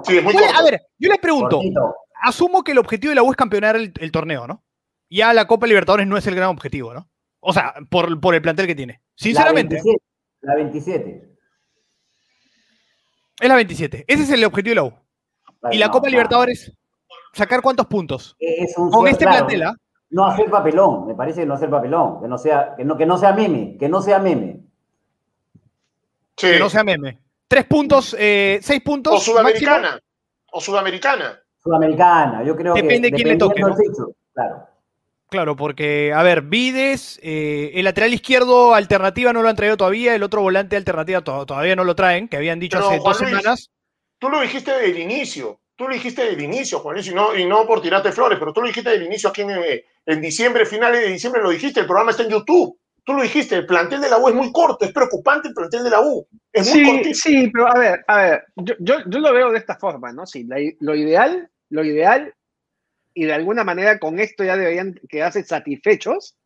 [0.04, 0.60] Sí, es muy ¿Cuál- corto.
[0.60, 1.94] A ver, yo les pregunto, Cortito.
[2.22, 4.64] asumo que el objetivo de la U es campeonar el, el torneo, ¿no?
[5.10, 7.08] Ya la Copa Libertadores no es el gran objetivo, ¿no?
[7.40, 9.00] O sea, por, por el plantel que tiene.
[9.14, 10.02] Sinceramente, La 27.
[10.42, 11.28] La 27.
[13.40, 14.04] es la 27.
[14.08, 14.94] Ese es el objetivo de la U.
[15.72, 16.10] Y la No, Copa no.
[16.12, 16.72] Libertadores,
[17.32, 18.36] sacar cuántos puntos.
[18.38, 19.74] Es un Con este claro, plantel, ¿ah?
[20.10, 23.06] No hacer papelón, me parece que no hacer papelón, que no sea, que no, que
[23.06, 24.60] no sea meme, que no sea meme.
[26.36, 26.48] Sí.
[26.52, 27.18] Que no sea meme.
[27.52, 29.12] Tres puntos, eh, seis puntos.
[29.12, 29.36] O máximo.
[29.36, 30.00] sudamericana.
[30.52, 31.38] O sudamericana.
[31.62, 33.60] Sudamericana, yo creo Depende que quién le toque,
[34.32, 34.68] claro.
[35.28, 40.14] Claro, porque, a ver, Vides, eh, el lateral izquierdo alternativa no lo han traído todavía,
[40.14, 43.12] el otro volante alternativa to- todavía no lo traen, que habían dicho Pero, hace Juan
[43.12, 43.70] dos Luis, semanas.
[44.18, 45.60] Tú lo dijiste desde el inicio.
[45.76, 48.38] Tú lo dijiste desde el inicio, Juan Luis, y no, y no por tirarte flores,
[48.38, 49.50] pero tú lo dijiste desde el inicio aquí en,
[50.06, 52.78] en diciembre, finales de diciembre lo dijiste, el programa está en YouTube.
[53.04, 55.82] Tú lo dijiste, el plantel de la U es muy corto, es preocupante el plantel
[55.84, 56.26] de la U.
[56.52, 57.18] Es muy Sí, cortito.
[57.20, 60.24] sí, pero a ver, a ver, yo, yo, yo lo veo de esta forma, ¿no?
[60.26, 62.32] Sí, la- lo ideal, lo ideal,
[63.14, 66.36] y de alguna manera con esto ya deberían quedarse satisfechos,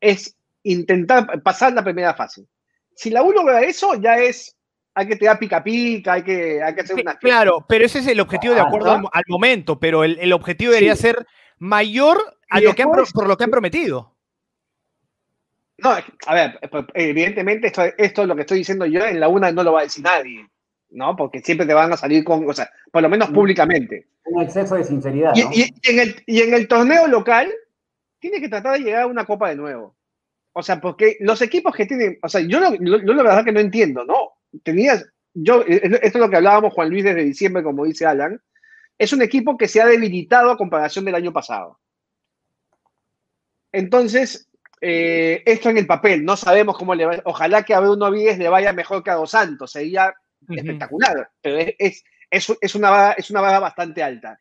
[0.00, 2.46] es intentar pasar la primera fase.
[2.94, 4.54] Si la U logra eso, ya es,
[4.94, 7.16] hay que tirar pica pica, hay que, hay que hacer una...
[7.16, 9.08] Claro, pero ese es el objetivo de Ah, acuerdo ¿no?
[9.10, 11.02] al, al momento, pero el, el objetivo debería Sí.
[11.02, 11.26] ser
[11.58, 12.18] mayor
[12.50, 14.11] a Y lo que han por lo que han prometido.
[15.82, 15.90] No,
[16.26, 19.50] a ver, pues, evidentemente esto, esto es lo que estoy diciendo yo, en la una
[19.50, 20.46] no lo va a decir nadie,
[20.90, 21.16] ¿no?
[21.16, 23.34] Porque siempre te van a salir con, o sea, por lo menos Mm.
[23.34, 24.06] públicamente.
[24.26, 25.50] Un exceso de sinceridad, Y, ¿no?
[25.52, 27.52] y- y en el, y en el torneo local,
[28.20, 29.96] tiene que tratar de llegar a una copa de nuevo.
[30.52, 33.44] O sea, porque los equipos que tienen, o sea, yo, lo- lo- yo la verdad
[33.44, 34.34] que no entiendo, ¿no?
[34.62, 38.40] Tenías, yo, eh, esto es lo que hablábamos Juan Luis desde diciembre, como dice Alan,
[38.98, 41.80] es un equipo que se ha debilitado a comparación del año pasado.
[43.72, 44.48] Entonces,
[44.82, 48.36] eh, esto en el papel, no sabemos cómo le va, ojalá que a Bruno Víguez
[48.36, 50.12] le vaya mejor que a Dos Santos, sería
[50.58, 54.38] espectacular, pero es, es, es, es una vara, es una vara bastante alta.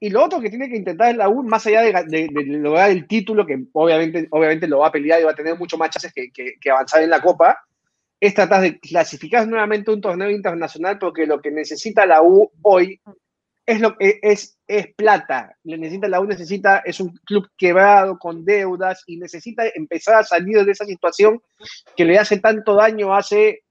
[0.00, 2.44] Y lo otro que tiene que intentar es la U, más allá de, de- de
[2.58, 5.78] lograr el título, que obviamente, obviamente lo va a pelear y va a tener mucho
[5.78, 7.64] más chances que, que- que avanzar en la Copa,
[8.20, 13.00] es tratar de clasificar nuevamente un torneo internacional, porque lo que necesita la U hoy
[13.66, 15.56] es, lo, es, es, es plata.
[15.64, 20.24] Le necesita, la U necesita, es un club quebrado, con deudas, y necesita empezar a
[20.24, 21.40] salir de esa situación
[21.96, 23.62] que le hace tanto daño hace,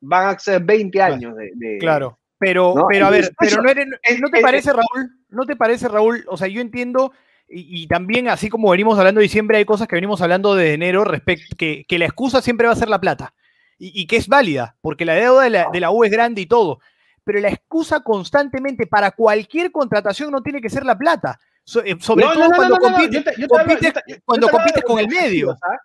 [0.00, 1.50] van a ser 20 años de...
[1.54, 2.18] de- Claro.
[2.38, 2.86] Pero, ¿no?
[2.90, 5.10] pero a ver, pero no, eres- es- ¿no te parece, Raúl?
[5.30, 6.22] ¿No te parece, Raúl?
[6.28, 7.12] O sea, yo entiendo,
[7.48, 10.74] y, y también así como venimos hablando de diciembre, hay cosas que venimos hablando de
[10.74, 13.32] enero, respecto, que, que la excusa siempre va a ser la plata.
[13.78, 16.42] Y, y que es válida, porque la deuda de la, de la U es grande
[16.42, 16.80] y todo.
[17.26, 21.40] Pero la excusa constantemente para cualquier contratación no tiene que ser la plata.
[21.64, 23.82] So- eh, sobre No, todo no, no, cuando compites, yo te- yo te hablo- compites-
[23.82, 25.50] yo te- yo cuando compites con el medio.
[25.50, 25.76] ¿ah?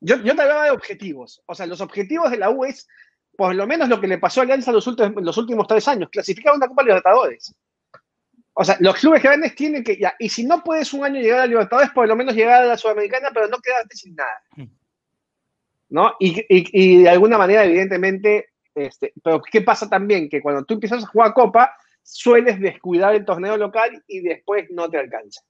[0.00, 1.42] Yo, yo te hablaba de objetivos.
[1.46, 2.86] O sea, los objetivos de la U es,
[3.36, 6.10] por lo menos lo que le pasó a Alianza los últimos, los últimos tres años,
[6.12, 7.52] clasificar a una Copa Libertadores.
[8.54, 11.40] O sea, los clubes grandes tienen que, ya, y si no puedes un año llegar
[11.40, 14.42] a Libertadores, por lo menos llegar a la Sudamericana, pero no quedarte sin nada.
[15.88, 16.12] ¿No?
[16.20, 20.28] Y, y- y de alguna manera, evidentemente, este, pero ¿qué pasa también?
[20.28, 24.88] Que cuando tú empiezas a jugar Copa, sueles descuidar el torneo local y después no
[24.88, 25.42] te alcanza.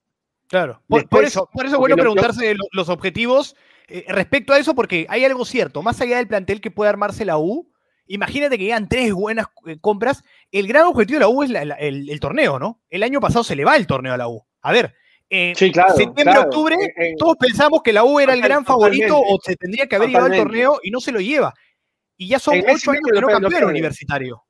[0.47, 3.55] Claro, por, Después, por eso, por eso es bueno lo- preguntarse lo- los objetivos
[3.87, 7.23] eh, respecto a eso, porque hay algo cierto, más allá del plantel que puede armarse
[7.25, 7.71] la U,
[8.07, 11.65] imagínate que llegan tres buenas eh, compras, el gran objetivo de la U es la-
[11.65, 12.81] la- el, el torneo, ¿no?
[12.89, 14.43] El año pasado se le va el torneo a la U.
[14.61, 14.95] A ver,
[15.29, 15.89] eh, Sí, claro.
[15.93, 16.41] septiembre, claro.
[16.41, 16.75] octubre,
[17.17, 19.33] todos pensamos que la U era el gran favorito totalmente.
[19.35, 20.63] o se tendría que haber llevado el Totalmente.
[20.65, 21.53] torneo y no se lo lleva.
[22.21, 24.43] Y ya son ocho años que no campeón universitario.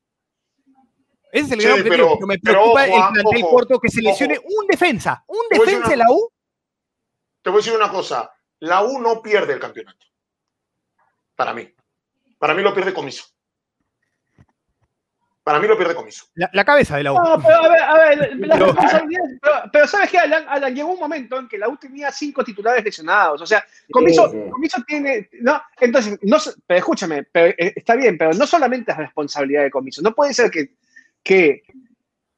[1.32, 3.50] Ese es el Sí, gran objetivo, pero- pero me pero preocupa ojo, el plantel ojo,
[3.56, 4.10] corto que se ojo.
[4.10, 6.32] lesione un defensa, un defensa una- de la U.
[7.44, 8.32] Te voy a decir una cosa.
[8.62, 10.08] La U no pierde el campeonato.
[11.36, 11.72] Para mí.
[12.40, 13.26] Para mí lo pierde Comiso.
[15.50, 16.26] Para mí lo pierde Comiso.
[16.36, 17.16] La, la cabeza de la U.
[17.16, 20.46] No, pero a ver, a ver, la Pero- responsabilidad- pero, pero ¿sabes qué, Alan?
[20.48, 23.42] Alan, llegó un momento en que la U tenía cinco titulares lesionados.
[23.42, 24.38] O sea, Comiso, sí.
[24.52, 25.28] Comiso tiene.
[25.42, 25.62] ¿no?
[25.80, 30.02] Entonces, no, pero escúchame, pero, eh, está bien, pero no solamente es responsabilidad de Comiso.
[30.02, 30.76] No puede ser que,
[31.24, 31.64] que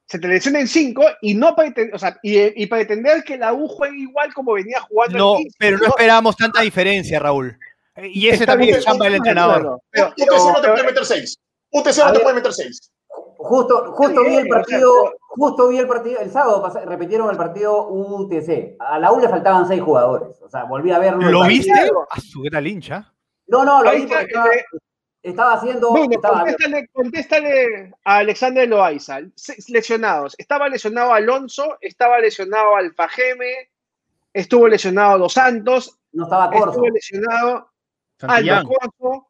[0.06, 3.68] se te lesionen cinco y no pretender, o sea, y, y pretender que la U
[3.68, 5.56] juegue igual como venía jugando No, el 15.
[5.58, 7.58] pero no esperábamos tanta diferencia, Raúl.
[7.96, 9.56] Y ese Está también es chamba del entrenador.
[9.58, 11.38] acuerdo, pero- UTC no te pero- puede meter seis.
[11.74, 12.90] UTC no te puede meter seis.
[13.44, 17.88] Justo, justo vi el partido, justo vi el partido, el sábado pas- repitieron el partido
[17.88, 18.76] UTC.
[18.78, 20.40] A la U le faltaban seis jugadores.
[20.42, 21.30] O sea, volví a verlo.
[21.30, 21.72] ¿Lo viste?
[22.10, 23.12] A su gran hincha.
[23.48, 24.64] No, no, lo Ahí vi porque está, estaba, eh,
[25.22, 25.92] estaba haciendo.
[25.92, 29.20] Bruno, estaba- contéstale, contéstale a Alexander Loaiza.
[29.34, 30.34] Se- Lesionados.
[30.38, 33.70] Estaba lesionado Alonso, estaba lesionado Alfajeme,
[34.32, 36.70] estuvo lesionado Dos Santos, no estaba Corso.
[36.70, 37.68] estuvo lesionado
[38.18, 38.58] Santillán.
[38.58, 39.26] Aldo Corso.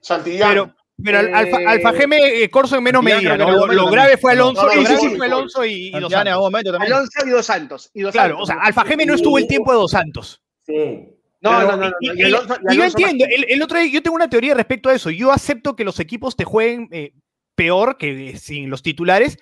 [0.00, 0.48] Santillán.
[0.50, 0.74] Pero,
[1.04, 3.36] pero Eh, Alfa, Alfa Geme, eh, Corso en menos medida.
[3.36, 5.16] Lo, grave fue Alonso, No, lo sí, grave sí, sí.
[5.16, 6.32] fue Alonso y, y Dos Santos.
[6.80, 7.90] Alonso y Dos Santos.
[7.94, 8.42] Y Dos Claro, Santos.
[8.42, 10.42] o sea, Alfa Geme no estuvo el tiempo de Dos Santos.
[10.66, 11.08] Sí.
[11.40, 11.96] No, Pero- no, no, no.
[12.00, 14.30] y- y y- Alonso- y y yo entiendo, el, el otro día yo tengo una
[14.30, 15.10] teoría respecto a eso.
[15.10, 17.12] Yo acepto que los equipos te jueguen eh,
[17.56, 19.38] peor que eh, sin los titulares,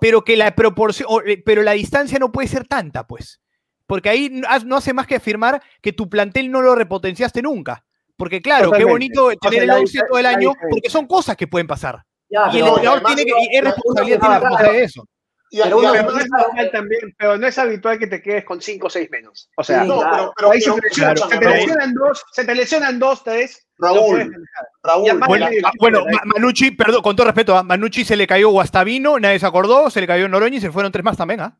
[0.00, 3.40] pero que la proporción, o, pero la distancia no puede ser tanta, pues.
[3.86, 7.84] Porque ahí no hace más que afirmar que tu plantel no lo repotenciaste nunca.
[8.16, 11.06] Porque claro, qué bonito O sea, tener el la 11 todo el año, porque son
[11.06, 12.02] cosas que pueden pasar.
[12.30, 15.04] Ya, Y el entrenador tiene que, y es responsabilidad tiene responsabilidad de eso.
[15.50, 18.06] Y, y pero uno- Pero además, no es normal también, pero no es habitual que
[18.06, 19.50] te quedes con 5 o 6 menos.
[19.56, 20.32] O sea, Sí, no, claro.
[20.34, 23.24] pero, se pero te lesionan, escúchame, se te Raúl, lesionan dos, se te lesionan dos,
[23.24, 23.66] tres.
[23.78, 24.34] Raúl.
[24.82, 28.48] Raúl, Bueno, ah, bueno, Ma- Manucci, perdón, con todo respeto, a Manucci se le cayó
[28.50, 31.58] Guastavino, nadie se acordó, se le cayó Noroña y se fueron tres más también, ¿ah?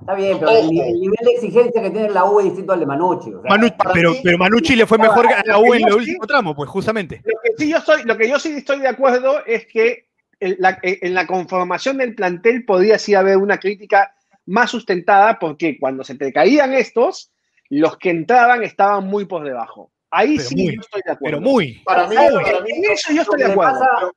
[0.00, 2.72] Está bien, pero el, ni- el nivel de exigencia que tiene la U es distinto
[2.72, 3.32] al de Manucci.
[3.34, 5.92] o sea, Manu- para pero, pero Manucci le fue mejor a la U en el
[5.92, 7.22] sí- último tramo, pues justamente.
[7.24, 10.06] Lo que sí yo estoy, lo que yo sí estoy de acuerdo es que
[10.40, 14.14] en la, en la conformación del plantel podría sí haber una crítica
[14.46, 17.30] más sustentada porque cuando se te caían estos,
[17.68, 19.92] los que entraban estaban muy por debajo.
[20.10, 21.38] Ahí Pero sí muy, yo estoy de acuerdo.
[21.38, 21.72] Pero muy.
[21.84, 23.78] para mí, ¿Sabes para mí, En eso yo estoy de acuerdo.
[23.80, 24.10] pasa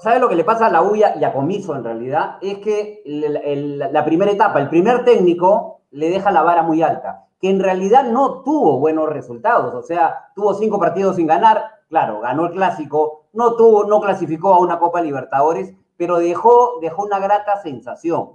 [0.00, 2.38] ¿Sabes lo que le pasa a la U y a, Comiso en realidad?
[2.40, 7.50] Es que la primera etapa, el primer técnico le deja la vara muy alta, que
[7.50, 12.46] en realidad no tuvo buenos resultados, o sea, tuvo cinco partidos sin ganar, claro, ganó
[12.46, 17.56] el clásico, no tuvo, no clasificó a una Copa Libertadores, pero dejó, dejó una grata
[17.62, 18.30] sensación.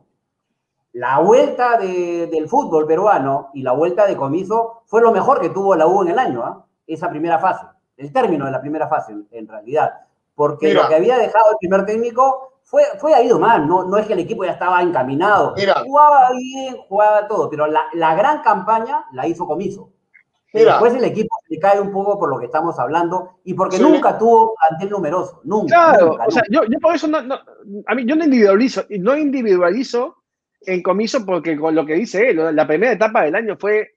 [0.94, 5.50] La vuelta de- del fútbol peruano y la vuelta de Comiso fue lo mejor que
[5.50, 6.66] tuvo la U en el año, ¿ah?
[6.88, 7.66] esa primera fase,
[7.98, 9.94] el término de la primera fase en, en realidad,
[10.40, 10.84] porque Mira.
[10.84, 14.08] lo que había dejado el primer técnico fue, fue a ido mal, no, no es
[14.08, 15.82] que el equipo ya estaba encaminado, Mira.
[15.84, 19.90] jugaba bien, jugaba todo, pero la, la gran campaña la hizo Comiso.
[20.54, 20.72] Mira.
[20.74, 23.84] Después el equipo se cae un poco por lo que estamos hablando y porque Sí.
[23.84, 25.76] nunca tuvo plantel numeroso, nunca.
[25.76, 26.66] Claro, nunca, o sea, nunca.
[26.66, 27.40] yo, yo por eso no, no-
[27.86, 30.16] a mí yo no individualizo, no individualizo
[30.62, 33.90] en comiso porque con lo que dice él, la primera etapa del año fue,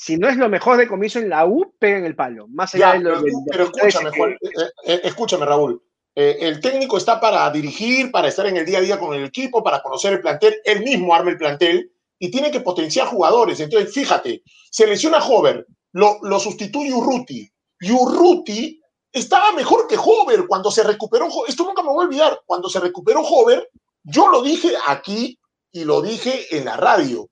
[0.00, 2.48] si no es lo mejor de comiso en la U, pega en el palo.
[2.48, 5.82] Más allá Ya, de lo pero, pero escúchame, Juan, eh, eh, escúchame, Raúl.
[6.14, 9.26] Eh, el técnico está para dirigir, para estar en el día a día con el
[9.26, 10.56] equipo, para conocer el plantel.
[10.64, 13.60] Él mismo arma el plantel y tiene que potenciar jugadores.
[13.60, 17.46] Entonces, fíjate, se lesiona Hover, lo, lo sustituye Urruti.
[17.80, 18.80] Y Urruti
[19.12, 21.28] estaba mejor que Hover cuando se recuperó.
[21.46, 22.40] Esto nunca me voy a olvidar.
[22.46, 23.68] Cuando se recuperó Hover,
[24.04, 25.38] yo lo dije aquí
[25.70, 27.29] y lo dije en la radio.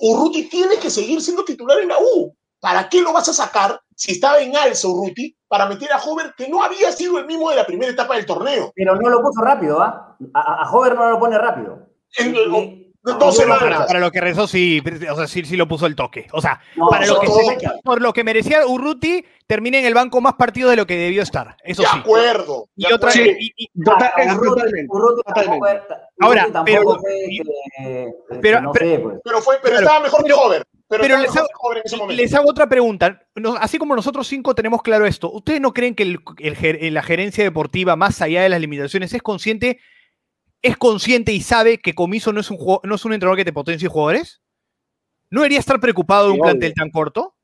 [0.00, 2.34] Urruti tiene que seguir siendo titular en la U.
[2.60, 6.34] ¿Para qué lo vas a sacar si estaba en alza Urruti para meter a Hover
[6.36, 8.72] que no había sido el mismo de la primera etapa del torneo?
[8.74, 10.16] Pero no lo puso rápido, ¿ah?
[10.34, 11.86] A, a Hover no lo pone rápido.
[12.18, 12.85] En- y-
[13.18, 13.62] dos semanas.
[13.62, 16.26] Para, para lo que rezó, sí, o sea, sí, sí lo puso el toque.
[16.32, 19.94] O sea, no, para lo que se- por lo que merecía Urruti, termina en el
[19.94, 21.56] banco más partidos de lo que debió estar.
[21.62, 21.96] Eso de sí.
[21.98, 22.68] acuerdo.
[22.76, 23.30] Y de otra acuerdo.
[23.38, 25.44] y- y- Total- Ah, Urruti- totalmente, Urruti totalmente.
[25.46, 29.16] tampoco era- Urruti Ahora, tampoco pero- fue, pero- no pero- sé, pues.
[29.24, 30.62] Pero, fue, pero Claro, estaba mejor pero- que Hover.
[30.88, 32.10] Pero, les hago-.
[32.12, 33.20] Les otra pregunta.
[33.34, 36.90] Nos- así como nosotros cinco tenemos claro esto, ¿ustedes no creen que el- el ger-
[36.92, 39.80] la gerencia deportiva, más allá de las limitaciones, es consciente,
[40.66, 43.44] es consciente y sabe que Comiso no es un, juego- no es un entrenador que
[43.44, 44.40] te potencie jugadores?
[45.30, 47.34] ¿No debería estar preocupado de un Sí, plantel tan corto?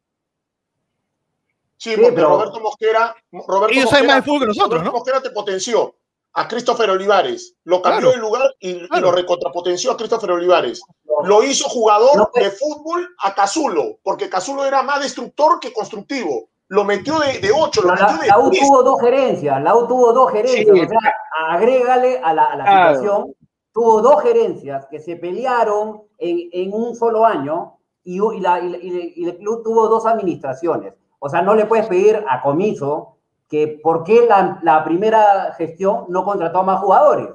[1.77, 3.17] Sí, Sí, porque pero- Roberto Mosquera.
[3.33, 4.93] Roberto Ellos saben Mosquera- más de fútbol que nosotros, Roberto ¿no?
[4.99, 5.97] Mosquera te potenció
[6.35, 7.55] a Christopher Olivares.
[7.65, 8.13] Lo cambió Claro.
[8.13, 10.81] de lugar y, lo recontrapotenció a Christopher Olivares.
[11.25, 15.73] Lo hizo jugador No, pues- de fútbol a Cazulo, porque Cazulo era más destructor que
[15.73, 16.49] constructivo.
[16.73, 18.67] Lo metió de, de 8, lo metió de la U 10.
[18.67, 20.83] tuvo dos gerencias, la U tuvo dos gerencias, Sí.
[20.85, 21.15] o sea,
[21.51, 22.95] agrégale a la, a la Claro.
[22.95, 23.35] situación,
[23.75, 29.37] tuvo dos gerencias que se pelearon en, en un solo año y, la- y el
[29.37, 30.95] club tuvo dos administraciones.
[31.19, 33.17] O sea, no le puedes pedir a Comiso
[33.51, 37.29] que por qué la, la primera gestión no contrató a más jugadores.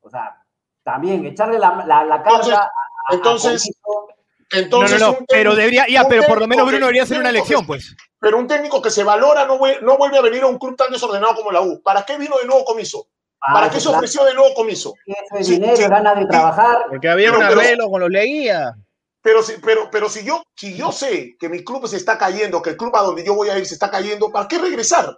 [0.00, 0.42] O sea,
[0.82, 4.07] también echarle la, la, la carga Entonces- a- a- a entonces, Comiso.
[4.52, 7.16] No, Entonces, no, no, un pero debería, ya, pero por lo menos Bruno debería hacer
[7.18, 7.94] un una elección, pues.
[8.18, 10.90] Pero un técnico que se valora no, no vuelve a venir a un club tan
[10.90, 11.82] desordenado como la U.
[11.82, 13.06] ¿Para qué vino de nuevo comiso?
[13.40, 14.94] ¿Para Ah, qué se ofreció de nuevo comiso?
[15.06, 16.86] eso es Sí, dinero, sí, ganas de trabajar.
[16.88, 18.74] Porque había Pero- un pero- arreglo con los leía.
[19.22, 22.62] Pero si, pero, pero si yo, si yo sé que mi club se está cayendo,
[22.62, 25.16] que el club a donde yo voy a ir se está cayendo, ¿para qué regresar?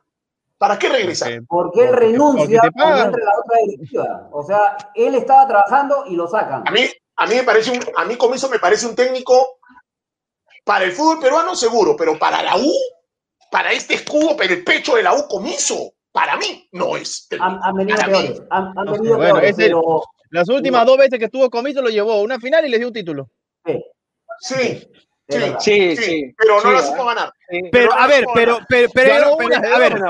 [0.59, 1.29] ¿Para qué regresar?
[1.47, 3.07] Porque- Porque él renuncia porque pagan.
[3.07, 4.29] entra la otra directiva.
[4.33, 6.65] O sea, él estaba trabajando y lo sacan.
[6.67, 6.83] A mí,
[7.21, 9.59] a mí me parece un, a mí comiso me parece un técnico
[10.65, 12.73] para el fútbol peruano seguro, pero para la U,
[13.51, 17.27] para este escudo, pero el pecho de la U comiso, para mí no es.
[17.29, 17.51] técnico.
[17.51, 18.23] Han, han venido Para mí.
[18.27, 18.43] peores.
[18.51, 21.51] Han, han No, venido bueno, peores, es el- pero Las últimas dos veces que estuvo
[21.51, 23.29] comiso lo llevó a una final y le dio un título.
[23.67, 23.85] sí,
[24.43, 24.89] Sí,
[25.31, 25.55] sí.
[25.61, 26.35] Sí, sí, sí.
[26.37, 26.83] pero no sí, la ¿eh?
[26.83, 27.33] supo ganar.
[27.49, 27.61] Sí.
[27.73, 28.67] Pero, Pero a ver, no, pero, no.
[28.69, 29.15] pero, pero,
[29.75, 30.01] a ver,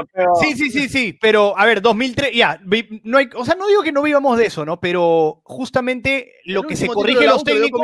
[0.41, 2.61] Sí, sí, sí, sí, pero a ver, 2003, ya,
[3.05, 4.81] no hay, o sea, no digo que no vivamos de eso, ¿no?
[4.81, 7.83] Pero justamente lo que se corrige los técnicos.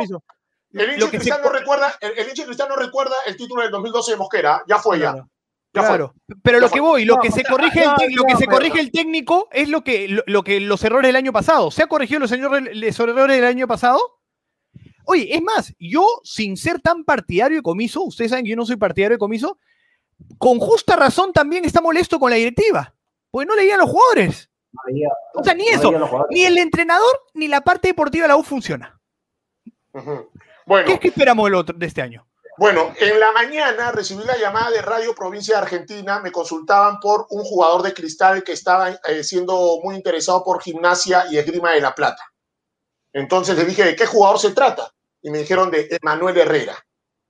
[0.73, 4.11] El hincha que se cristiano recuerda, el, el hincha cristiano recuerda el título del 2012
[4.11, 5.11] de Mosquera, ya fue ya.
[5.13, 5.29] Claro,
[5.73, 5.87] Ya fue.
[5.97, 6.13] claro.
[6.43, 6.75] Pero Ya lo fue.
[6.75, 8.91] que voy, lo No, que se corrige, no, el, lo que no, se corrige el
[8.91, 11.71] técnico es lo que, lo, lo que los errores del año pasado.
[11.71, 14.16] ¿Se ha corregido los, señores, los errores del año pasado?
[15.09, 18.65] Oye, es más, yo sin ser tan partidario de comiso, ustedes saben que yo no
[18.65, 19.57] soy partidario de comiso,
[20.37, 22.93] con justa razón también está molesto con la directiva,
[23.31, 24.49] porque no leían los jugadores.
[24.73, 24.81] no
[25.39, 28.43] O sea, ni no eso, ni el entrenador ni la parte deportiva de la U
[28.43, 28.99] funciona.
[30.65, 32.27] Bueno, ¿Qué, qué esperamos del otro, de este año?
[32.57, 37.27] Bueno, en la mañana recibí la llamada de Radio Provincia de Argentina, me consultaban por
[37.29, 41.79] un jugador de cristal que estaba eh, siendo muy interesado por gimnasia y esgrima de
[41.79, 42.33] La Plata.
[43.13, 44.91] Entonces le dije, ¿de qué jugador se trata?
[45.21, 46.77] Y me dijeron de Emanuel Herrera.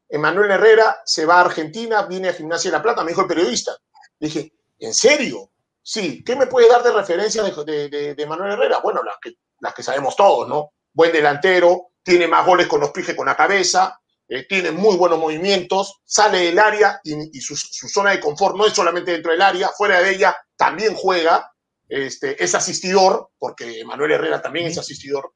[0.09, 3.27] Emanuel Herrera se va a Argentina, viene a Gimnasia de La Plata, me dijo el
[3.27, 3.75] periodista.
[4.19, 5.51] Le dije, ¿en serio?
[5.81, 8.79] Sí, ¿qué me puede dar de referencia de, de, Emanuel Herrera?
[8.83, 10.71] Bueno, las que, las que sabemos todos, ¿no?
[10.93, 14.97] Buen delantero, tiene más goles con los pies que con la cabeza, eh, tiene muy
[14.97, 19.11] buenos movimientos, sale del área y, y su, su zona de confort no es solamente
[19.11, 21.49] dentro del área, fuera de ella también juega,
[21.87, 25.33] este, es asistidor, porque Manuel Herrera también es asistidor.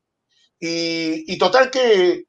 [0.60, 2.26] Y, y total que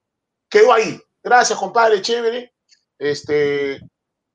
[0.52, 1.00] quedó ahí.
[1.24, 2.52] Gracias, compadre, chévere.
[2.98, 3.80] Este,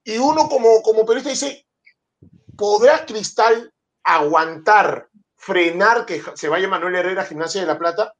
[0.03, 1.65] y uno como, como periodista dice,
[2.57, 3.71] ¿podrá Cristal
[4.03, 8.13] aguantar, frenar que se vaya Manuel Herrera a Gimnasia de la Plata?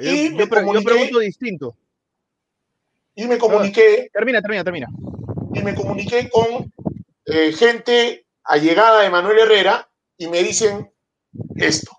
[0.00, 1.76] Yo, Y yo me pre- yo comuniqué- pregunto distinto.
[3.14, 4.88] Y me comuniqué Termina, termina, termina.
[5.54, 6.72] y me comuniqué con
[7.26, 10.90] eh, gente allegada de Manuel Herrera y me dicen
[11.56, 11.92] esto.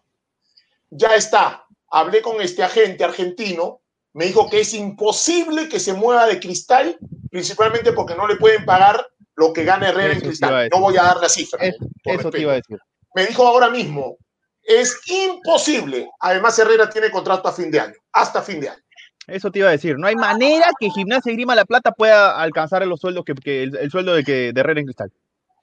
[0.89, 1.65] Ya está.
[1.89, 3.79] Hablé con este agente argentino,
[4.15, 6.97] me dijo que es imposible que se mueva de cristal,
[7.29, 10.69] principalmente porque no le pueden pagar lo que gana Herrera en Eso cristal.
[10.71, 11.59] No voy a dar la cifra.
[11.61, 11.75] Es-
[12.05, 12.79] eso te iba a decir.
[13.13, 14.17] Me dijo ahora mismo,
[14.63, 16.09] es imposible.
[16.21, 18.79] Además, Herrera tiene contrato a fin de año, hasta fin de año.
[19.27, 19.97] Eso te iba a decir.
[19.97, 23.63] No hay manera que Gimnasia y Grima La Plata pueda alcanzar los sueldos que, que
[23.63, 25.11] el, el sueldo de, que, de Herrera en Cristal.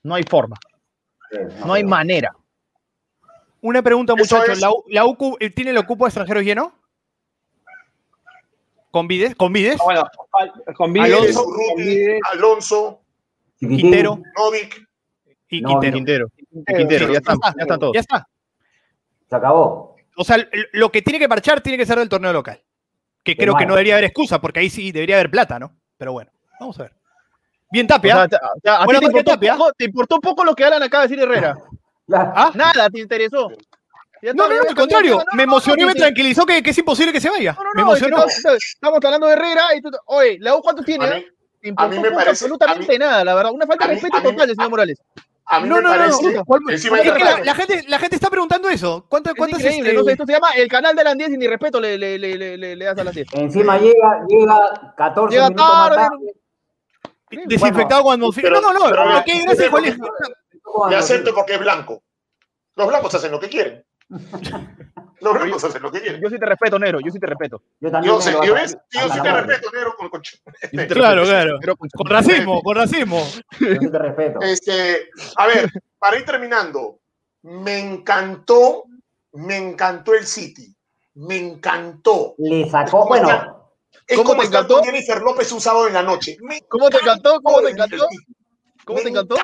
[0.03, 0.57] No hay forma.
[1.65, 2.33] No hay manera.
[3.63, 4.49] Una pregunta, muchachos.
[4.57, 6.75] es- ¿La, U- la UCU eh, tiene el ocupo de extranjeros lleno?
[8.93, 9.35] ¿Con Vides?
[9.35, 9.79] ¿Con Vides?
[9.81, 13.01] Ah, Bueno, al- con Vides, Alonso, Vides, Alonso.
[13.59, 14.89] Quintero Novik.
[15.49, 15.95] y No, Quintero.
[15.95, 16.27] Quintero.
[16.51, 16.79] Quintero.
[16.79, 17.93] Quintero, Sí, ya están, ya están todos.
[17.95, 18.29] Ya está.
[19.31, 19.97] Se acabó.
[20.17, 20.37] O sea,
[20.73, 22.63] lo que tiene que marchar tiene que ser del torneo local.
[23.25, 25.75] Que creo que no debería haber excusa, porque ahí sí debería haber plata, ¿no?
[25.97, 26.93] Pero bueno, vamos a ver.
[27.71, 28.29] Bien, O Tapia.
[28.29, 29.57] sea, o sea, a ti Buena te importó, Tapia.
[29.57, 31.57] poco, te importó poco lo que Alan acaba de decir Herrera.
[32.13, 32.53] ¿Ah?
[32.55, 33.49] Nada te interesó.
[34.23, 35.13] Ya No, no, no, al contrario.
[35.17, 37.29] no, no, me no, emocionó y no, me tranquilizó que, que es imposible que se
[37.29, 37.55] vaya.
[37.59, 38.29] No, no, me no, es que emocionó.
[38.31, 41.05] estamos, estamos hablando de Herrera y tú, oye, ¿la U cuántos tiene?
[41.05, 41.27] A eh?
[41.63, 43.53] mí, Te a mí me parece- absolutamente nada, la verdad.
[43.53, 45.03] Una falta de mí- respeto mí- total del señor Morales.
[45.47, 46.33] a mí No, me no, no, parece.
[46.35, 46.45] no.
[46.45, 49.05] ¿Cuál- encima Es que la, la gente, la gente está preguntando eso.
[49.09, 51.31] ¿Cuántas, Es cuántas increíble, este, no sé, esto se llama el canal de las 10
[51.31, 53.27] y ni respeto le, le, le, le, le- le das a las 10.
[53.35, 56.09] Encima llega, llega 14 Llega minutos más tarde,
[57.31, 57.45] tarde.
[57.47, 58.85] desinfectado cuando pero- No, no, no.
[58.91, 59.97] pero- lo que pero- ¿cuál es?
[60.91, 62.03] Le acepto porque es blanco.
[62.77, 63.85] Los blancos hacen lo que quieren.
[65.21, 66.21] Los blancos hacen lo que quieren.
[66.21, 67.63] Yo sí te respeto, Nero, yo sí te respeto.
[67.81, 68.49] Yo también Yo sé, sí te
[69.31, 69.43] madre.
[69.43, 70.23] respeto, negro, con, con-
[70.89, 71.59] Claro, claro.
[71.79, 73.25] con- Con racismo, con racismo.
[73.61, 74.41] Yo sí te respeto.
[74.43, 76.99] Este, a ver, para ir terminando,
[77.43, 78.85] me encantó,
[79.33, 80.75] me encantó el City.
[81.15, 82.35] Me encantó.
[82.39, 83.71] Le sacó, bueno,
[84.07, 84.83] Es ¿Cómo como te encantó?
[84.83, 86.37] Jennifer López un sábado en la noche.
[86.41, 87.41] Me ¿Cómo te encantó?
[87.43, 88.09] ¿Cómo te encantó?
[88.85, 89.37] ¿Cómo te encantó?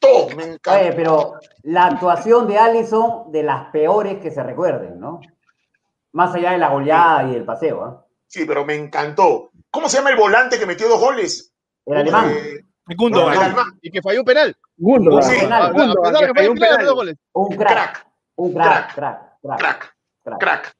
[0.00, 0.80] Encantó, me encantó.
[0.80, 5.20] Oye, pero la actuación de Allison, de las peores que se recuerden, ¿no?
[6.12, 8.06] Más allá de la goleada y el paseo, ¿ah?
[8.26, 9.50] Sí, pero me encantó.
[9.70, 11.52] ¿Cómo se llama el volante que metió dos goles?
[11.84, 12.30] El alemán.
[12.30, 12.60] Eh,
[12.96, 13.34] Gundogan.
[13.34, 13.78] el alemán.
[13.82, 14.56] Y que falló un penal.
[14.76, 15.22] Gundogan.
[15.22, 15.40] Sí.
[15.40, 15.62] penal.
[15.62, 16.86] A- a pesar de que que falló falló un un penal, penal.
[16.86, 17.16] dos goles.
[17.32, 18.06] Un crack.
[18.36, 19.58] Un crack, crack, crack.
[19.58, 19.94] Crack,
[20.24, 20.38] crack.
[20.40, 20.76] crack.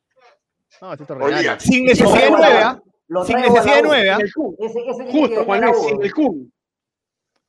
[0.83, 1.63] No, esto es.
[1.63, 2.79] Sin necesidad de nueve, ¿ah?
[3.25, 4.19] Sin necesidad de nueve, ¿ah?
[5.11, 6.53] Justo, Juan Luis, sin el Kun.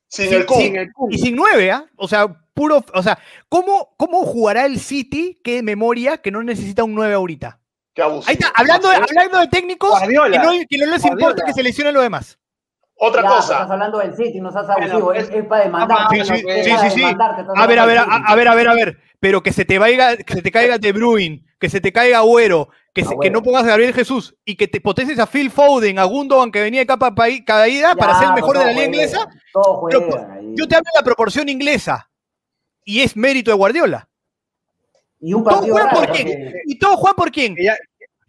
[0.08, 0.46] Sin el.
[0.48, 0.90] Sin el.
[1.10, 1.86] Y sin nueve, ¿ah?
[1.96, 2.84] O sea, puro.
[2.94, 5.40] O sea, ¿cómo, ¿cómo jugará el City?
[5.44, 7.60] Qué memoria que no necesita un 9 ahorita.
[7.94, 8.28] Qué abusivo.
[8.28, 10.24] Ahí está, hablando de, hablando de técnicos que no,
[10.68, 12.37] que no les importa que se lesionen los demás.
[13.00, 13.52] Otra Ya, cosa.
[13.54, 15.00] Estás hablando del City, no seas abusivo.
[15.02, 15.98] Bueno, es, para demandar.
[16.10, 17.04] Sí, sí, es sí, para sí, sí.
[17.04, 18.98] A ver, a ver, a, ver, a ver, a ver.
[19.20, 22.18] Pero que se te vaya, que se te caiga De Bruyne, que se te caiga
[22.18, 25.50] Agüero, que, se- que no pongas a Gabriel Jesús y que te potencies a Phil
[25.50, 27.12] Foden, a Gundogan que venía de capa
[27.44, 29.28] caída para ser el pues, mejor de la liga inglesa.
[29.52, 30.54] Todos Pero, juegan ahí.
[30.56, 32.08] Yo te hablo de la proporción inglesa.
[32.84, 34.08] Y es mérito de Guardiola.
[35.20, 36.26] Y un ¿Todos partido juegan raro, por quién?
[36.28, 37.54] porque- ¿Y todos juegan por quién?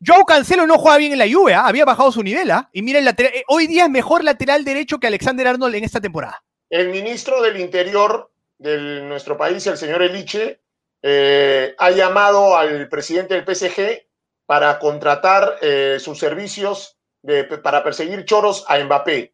[0.06, 1.66] Joao Cancelo no juega bien en la Juve, ¿ah?
[1.68, 2.70] había bajado su nivel, ¿ah?
[2.74, 3.34] Y mira el lateral.
[3.36, 6.42] eh, Hoy día es mejor lateral derecho que Alexander Arnold en esta temporada.
[6.70, 10.62] El ministro del Interior de nuestro país, el señor Eliche,
[11.02, 14.06] eh, ha llamado al presidente del PSG
[14.46, 19.34] para contratar eh, sus servicios de- para perseguir choros a Mbappé.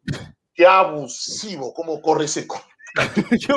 [0.54, 2.46] Qué abusivo, cómo corre ese.
[2.46, 2.64] co-
[3.38, 3.56] Yo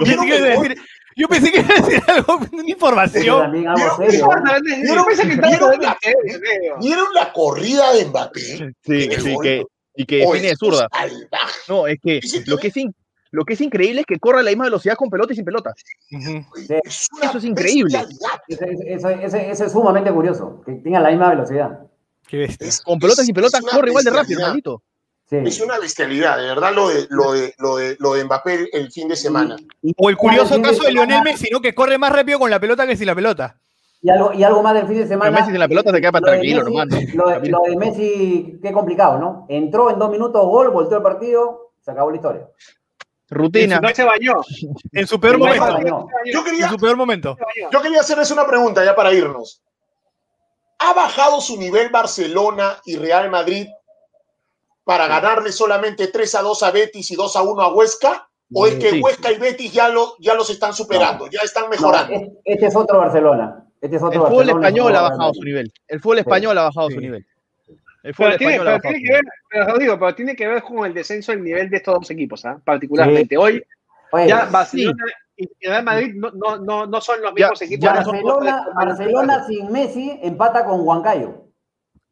[1.19, 3.51] yo pensé que iba a decir algo, una información.
[3.51, 5.05] ¿Vieron.
[6.79, 8.39] ¿Vieron la corrida de Mbappé?
[8.39, 9.63] Sí, sí, que,
[9.95, 10.87] y que define de zurda.
[10.91, 11.53] salvaje.
[11.67, 12.95] No, es que Ese lo que es, in-
[13.31, 15.45] lo que es increíble es que corre a la misma velocidad con pelota y sin
[15.45, 15.73] pelota.
[16.09, 17.99] Es Eso es increíble.
[18.47, 19.09] eso
[19.65, 21.79] es sumamente curioso, que tengan la misma velocidad.
[22.27, 22.67] Qué bestia.
[22.67, 24.79] Es- Con pelota y sin pelota corre igual de rápido, bestialidad.
[25.29, 25.37] Sí.
[25.45, 28.91] Es una bestialidad, de verdad, lo de, lo de, lo de, lo de Mbappé el
[28.91, 29.57] fin de semana.
[29.83, 31.61] Y- O el curioso de caso de semana- Lionel Messi, ¿no?
[31.61, 33.55] Que corre más rápido con la pelota que sin la pelota.
[34.01, 35.29] Y algo, y algo más del fin de semana.
[35.31, 37.23] Messi sin la pelota se queda para lo de tranquilo, Messi- nomás, ¿no?
[37.25, 39.45] Lo de, lo de Messi, qué complicado, ¿no?
[39.49, 42.47] Entró en dos minutos, gol, volteó el partido, se acabó la historia.
[43.29, 43.79] Rutina.
[43.79, 44.33] No se bañó.
[44.93, 45.63] En su peor se momento.
[45.65, 46.07] bañó.
[46.25, 47.37] Yo En su peor momento.
[47.71, 49.61] Yo quería hacerles una pregunta ya para irnos.
[50.79, 53.67] ¿Ha bajado su nivel Barcelona y Real Madrid
[54.89, 58.27] para ganarle solamente 3 a 2 a Betis y 2 a 1 a Huesca?
[58.51, 59.01] ¿O es que Sí.
[59.03, 62.11] Huesca y Betis ya, lo, ya los están superando, ya están No, mejorando?
[62.15, 63.65] es- este es otro Barcelona.
[63.79, 65.71] Este es El otro fútbol Barcelona, español no ha bajado su nivel.
[65.87, 67.01] El fútbol español ha bajado su Sí.
[67.01, 67.27] nivel.
[68.01, 69.33] El fútbol Pero tiene, español ha pero bajado tiene su que ver, nivel.
[69.51, 72.45] pero Rodrigo, pero tiene que ver con el descenso del nivel de estos dos equipos,
[72.45, 72.59] ¿ah?
[72.65, 73.37] particularmente.
[73.37, 73.61] Hoy
[74.11, 75.03] Oye, ya Barcelona
[75.37, 77.83] y Real Madrid no, no, no, no son los Ya, mismos equipos.
[77.83, 81.43] ya no son Barcelona, Barcelona sin Messi empata con Huancayo.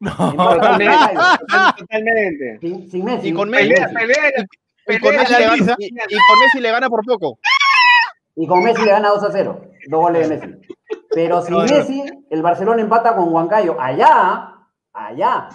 [0.00, 0.14] No.
[1.76, 2.58] Totalmente.
[2.60, 3.28] Sin, sin Messi.
[3.28, 4.16] Y con sin Pelea, pelea,
[4.86, 5.90] Y con, pelea Messi le gana, y, y
[6.28, 7.38] con Messi le gana por poco.
[8.36, 9.64] Y con Messi le gana 2 a 0.
[9.88, 10.58] Dos goles de Messi.
[11.10, 11.72] Pero sin No, no.
[11.72, 13.76] Messi, el Barcelona empata con Huancayo.
[13.80, 14.54] Allá,
[14.92, 15.48] allá.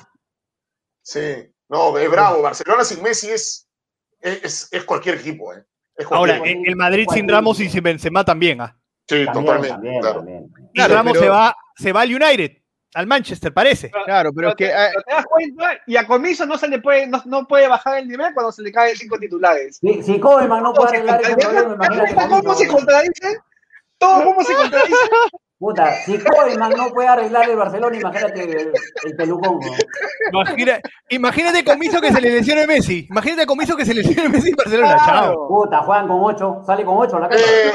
[1.01, 2.41] Sí, no, es bravo.
[2.41, 3.67] Barcelona sin Messi es,
[4.19, 5.53] es, es cualquier equipo.
[5.53, 5.63] ¿eh?
[5.95, 6.63] Es cualquier Ahora, equipo.
[6.69, 8.59] el Madrid sin Ramos y sin Benzema también.
[8.61, 8.77] ¿ah?
[9.07, 9.69] sí, También, totalmente.
[9.69, 10.17] también, claro.
[10.17, 10.51] también.
[10.73, 12.51] Y Ramos pero- se, va, se va al United,
[12.95, 13.89] al Manchester, parece.
[14.05, 16.79] Claro, pero es te, que pero te das cuenta, y a Comiso no se le
[16.79, 19.77] puede, no, no puede bajar el nivel cuando se le caen cinco titulares.
[19.77, 21.47] Si, si Koeman no puede ¿Cómo se arreglar contradice?
[21.47, 22.73] problema, imagínate ¿Cómo, se Comiso.
[22.75, 23.37] contradice?
[23.97, 24.95] Todo cómo se contradice.
[25.59, 28.71] Puta, si Koeman no puede arreglar el Barcelona, imagínate el,
[29.05, 29.59] el pelucón.
[30.31, 30.41] ¿no?
[30.41, 30.79] Imagina-
[31.09, 33.07] imagínate Comiso que se le lesione Messi.
[33.09, 34.97] Imagínate Comiso que se le lesione Messi en Barcelona.
[35.05, 35.47] Chao.
[35.47, 37.27] Puta, juegan con 8, sale con 8 la.
[37.31, 37.71] Eh,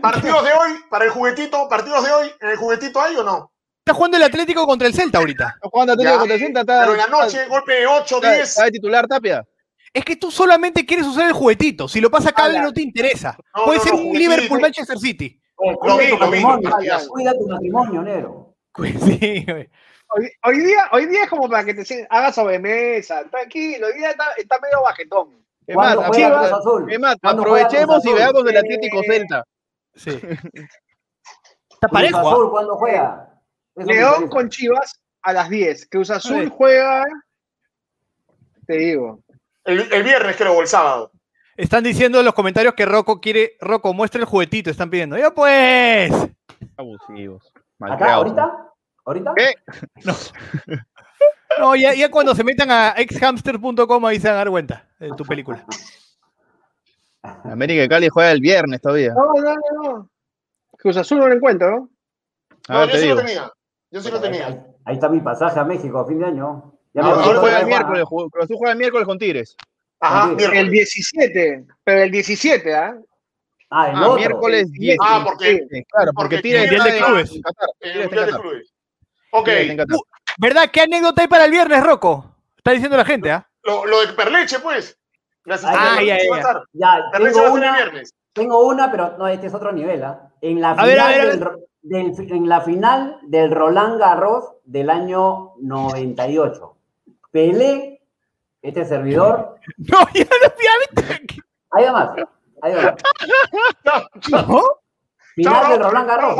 [0.00, 3.51] partidos de hoy, para el juguetito, partidos de hoy, ¿en el juguetito hay o no?
[3.84, 5.54] Está jugando el Atlético contra el Celta ahorita.
[5.56, 8.16] está jugando Atlético Ya, contra el Celta, está, Pero en la noche, golpe de 8,
[8.16, 8.48] está, 10.
[8.48, 9.44] está de titular Tapia.
[9.92, 11.88] Es que tú solamente quieres usar el juguetito.
[11.88, 12.66] Si lo pasa cable Ala.
[12.66, 13.36] no te interesa.
[13.56, 14.30] No, Puede no, ser no, un juguetito.
[14.30, 15.42] Liverpool-Manchester City.
[15.58, 16.70] Lo cuida tu matrimonio,
[17.08, 18.54] cuida tu matrimonio, negro.
[18.72, 19.68] Pues sí, güey.
[20.14, 24.10] Hoy, hoy día, hoy día es como para que te hagas sobremesa, tranquilo, hoy día
[24.10, 25.44] está, está medio bajetón.
[25.66, 26.92] Es más, ¿Cuándo juega Chivas- Cruz Azul?
[26.92, 29.44] es más, ¿Cuándo juega aprovechemos y veamos el Eh, Atlético Celta.
[29.94, 30.10] Sí.
[31.70, 32.18] Está parejo.
[32.18, 32.32] ¿ah?
[32.32, 33.28] Azul, ¿cuándo juega?
[33.76, 35.88] León con Chivas a las 10.
[35.88, 37.04] Cruz Azul juega,
[38.66, 39.22] te digo.
[39.64, 41.12] El, el viernes, creo, o el sábado.
[41.56, 43.56] Están diciendo en los comentarios que Rocco quiere.
[43.60, 44.70] Rocco, muestra el juguetito.
[44.70, 45.16] Están pidiendo.
[45.16, 46.10] Ya pues.
[46.76, 47.52] Abusivos.
[47.80, 48.50] ¿Acá, ahorita?
[49.04, 49.32] ¿Ahorita?
[49.36, 49.52] ¿Qué?
[51.58, 55.10] No, ya, ya cuando se metan a exhamster.com ahí se van a dar cuenta de
[55.14, 55.62] tu película.
[57.44, 59.12] América de Cali juega el viernes todavía.
[59.12, 60.10] No, no, no, no.
[60.78, 61.90] Cruz Azul no lo encuentro, ¿no?
[62.68, 63.14] A No, yo te sí digo.
[63.16, 63.52] lo tenía.
[63.92, 64.46] Yo sí lo tenía.
[64.48, 66.72] ahí- ahí está mi pasaje a México a fin de año.
[66.94, 69.56] Ya me ahora Cruz juega el miércoles, Cruz juega el miércoles con Tigres.
[70.00, 70.34] Ajá.
[70.38, 72.94] El 17, pero el 17, ¿ah?
[73.70, 74.16] Ah, el Ah, otro.
[74.16, 74.98] miércoles 10.
[75.00, 77.30] Ah, porque- Claro, porque porque Tigre Mundial está de Clubes.
[77.80, 78.40] El de.
[78.40, 78.72] Clubes.
[79.30, 79.98] Ok, Qatar.
[80.38, 80.70] ¿Verdad?
[80.72, 82.34] ¿Qué anécdota hay para el viernes, Rocco?
[82.56, 83.46] Está diciendo la gente, ¿ah?
[83.64, 84.98] lo, lo de Perleche, pues.
[85.44, 86.16] La Ah, ya, Perleche ya,
[86.72, 87.10] ya.
[87.12, 88.14] tengo va a ser el una, viernes.
[88.32, 90.30] tengo una, pero no, este es otro nivel, ¿ah?
[90.40, 91.32] En la A ver, final a ver, a ver.
[91.32, 96.76] del ro- del- en la final del Roland Garros del año 98.
[97.30, 98.02] Pelé,
[98.62, 101.10] este servidor, No, ya no,
[101.72, 102.10] ahí va más,
[102.62, 104.08] ahí va más.
[104.30, 104.62] ¿No?
[105.34, 105.82] Final Chao, del.
[105.82, 106.36] Roland Garros.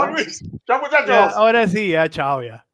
[0.66, 1.06] Chao, muchachos.
[1.08, 2.64] Ya, ahora sí, ya, chao, ya.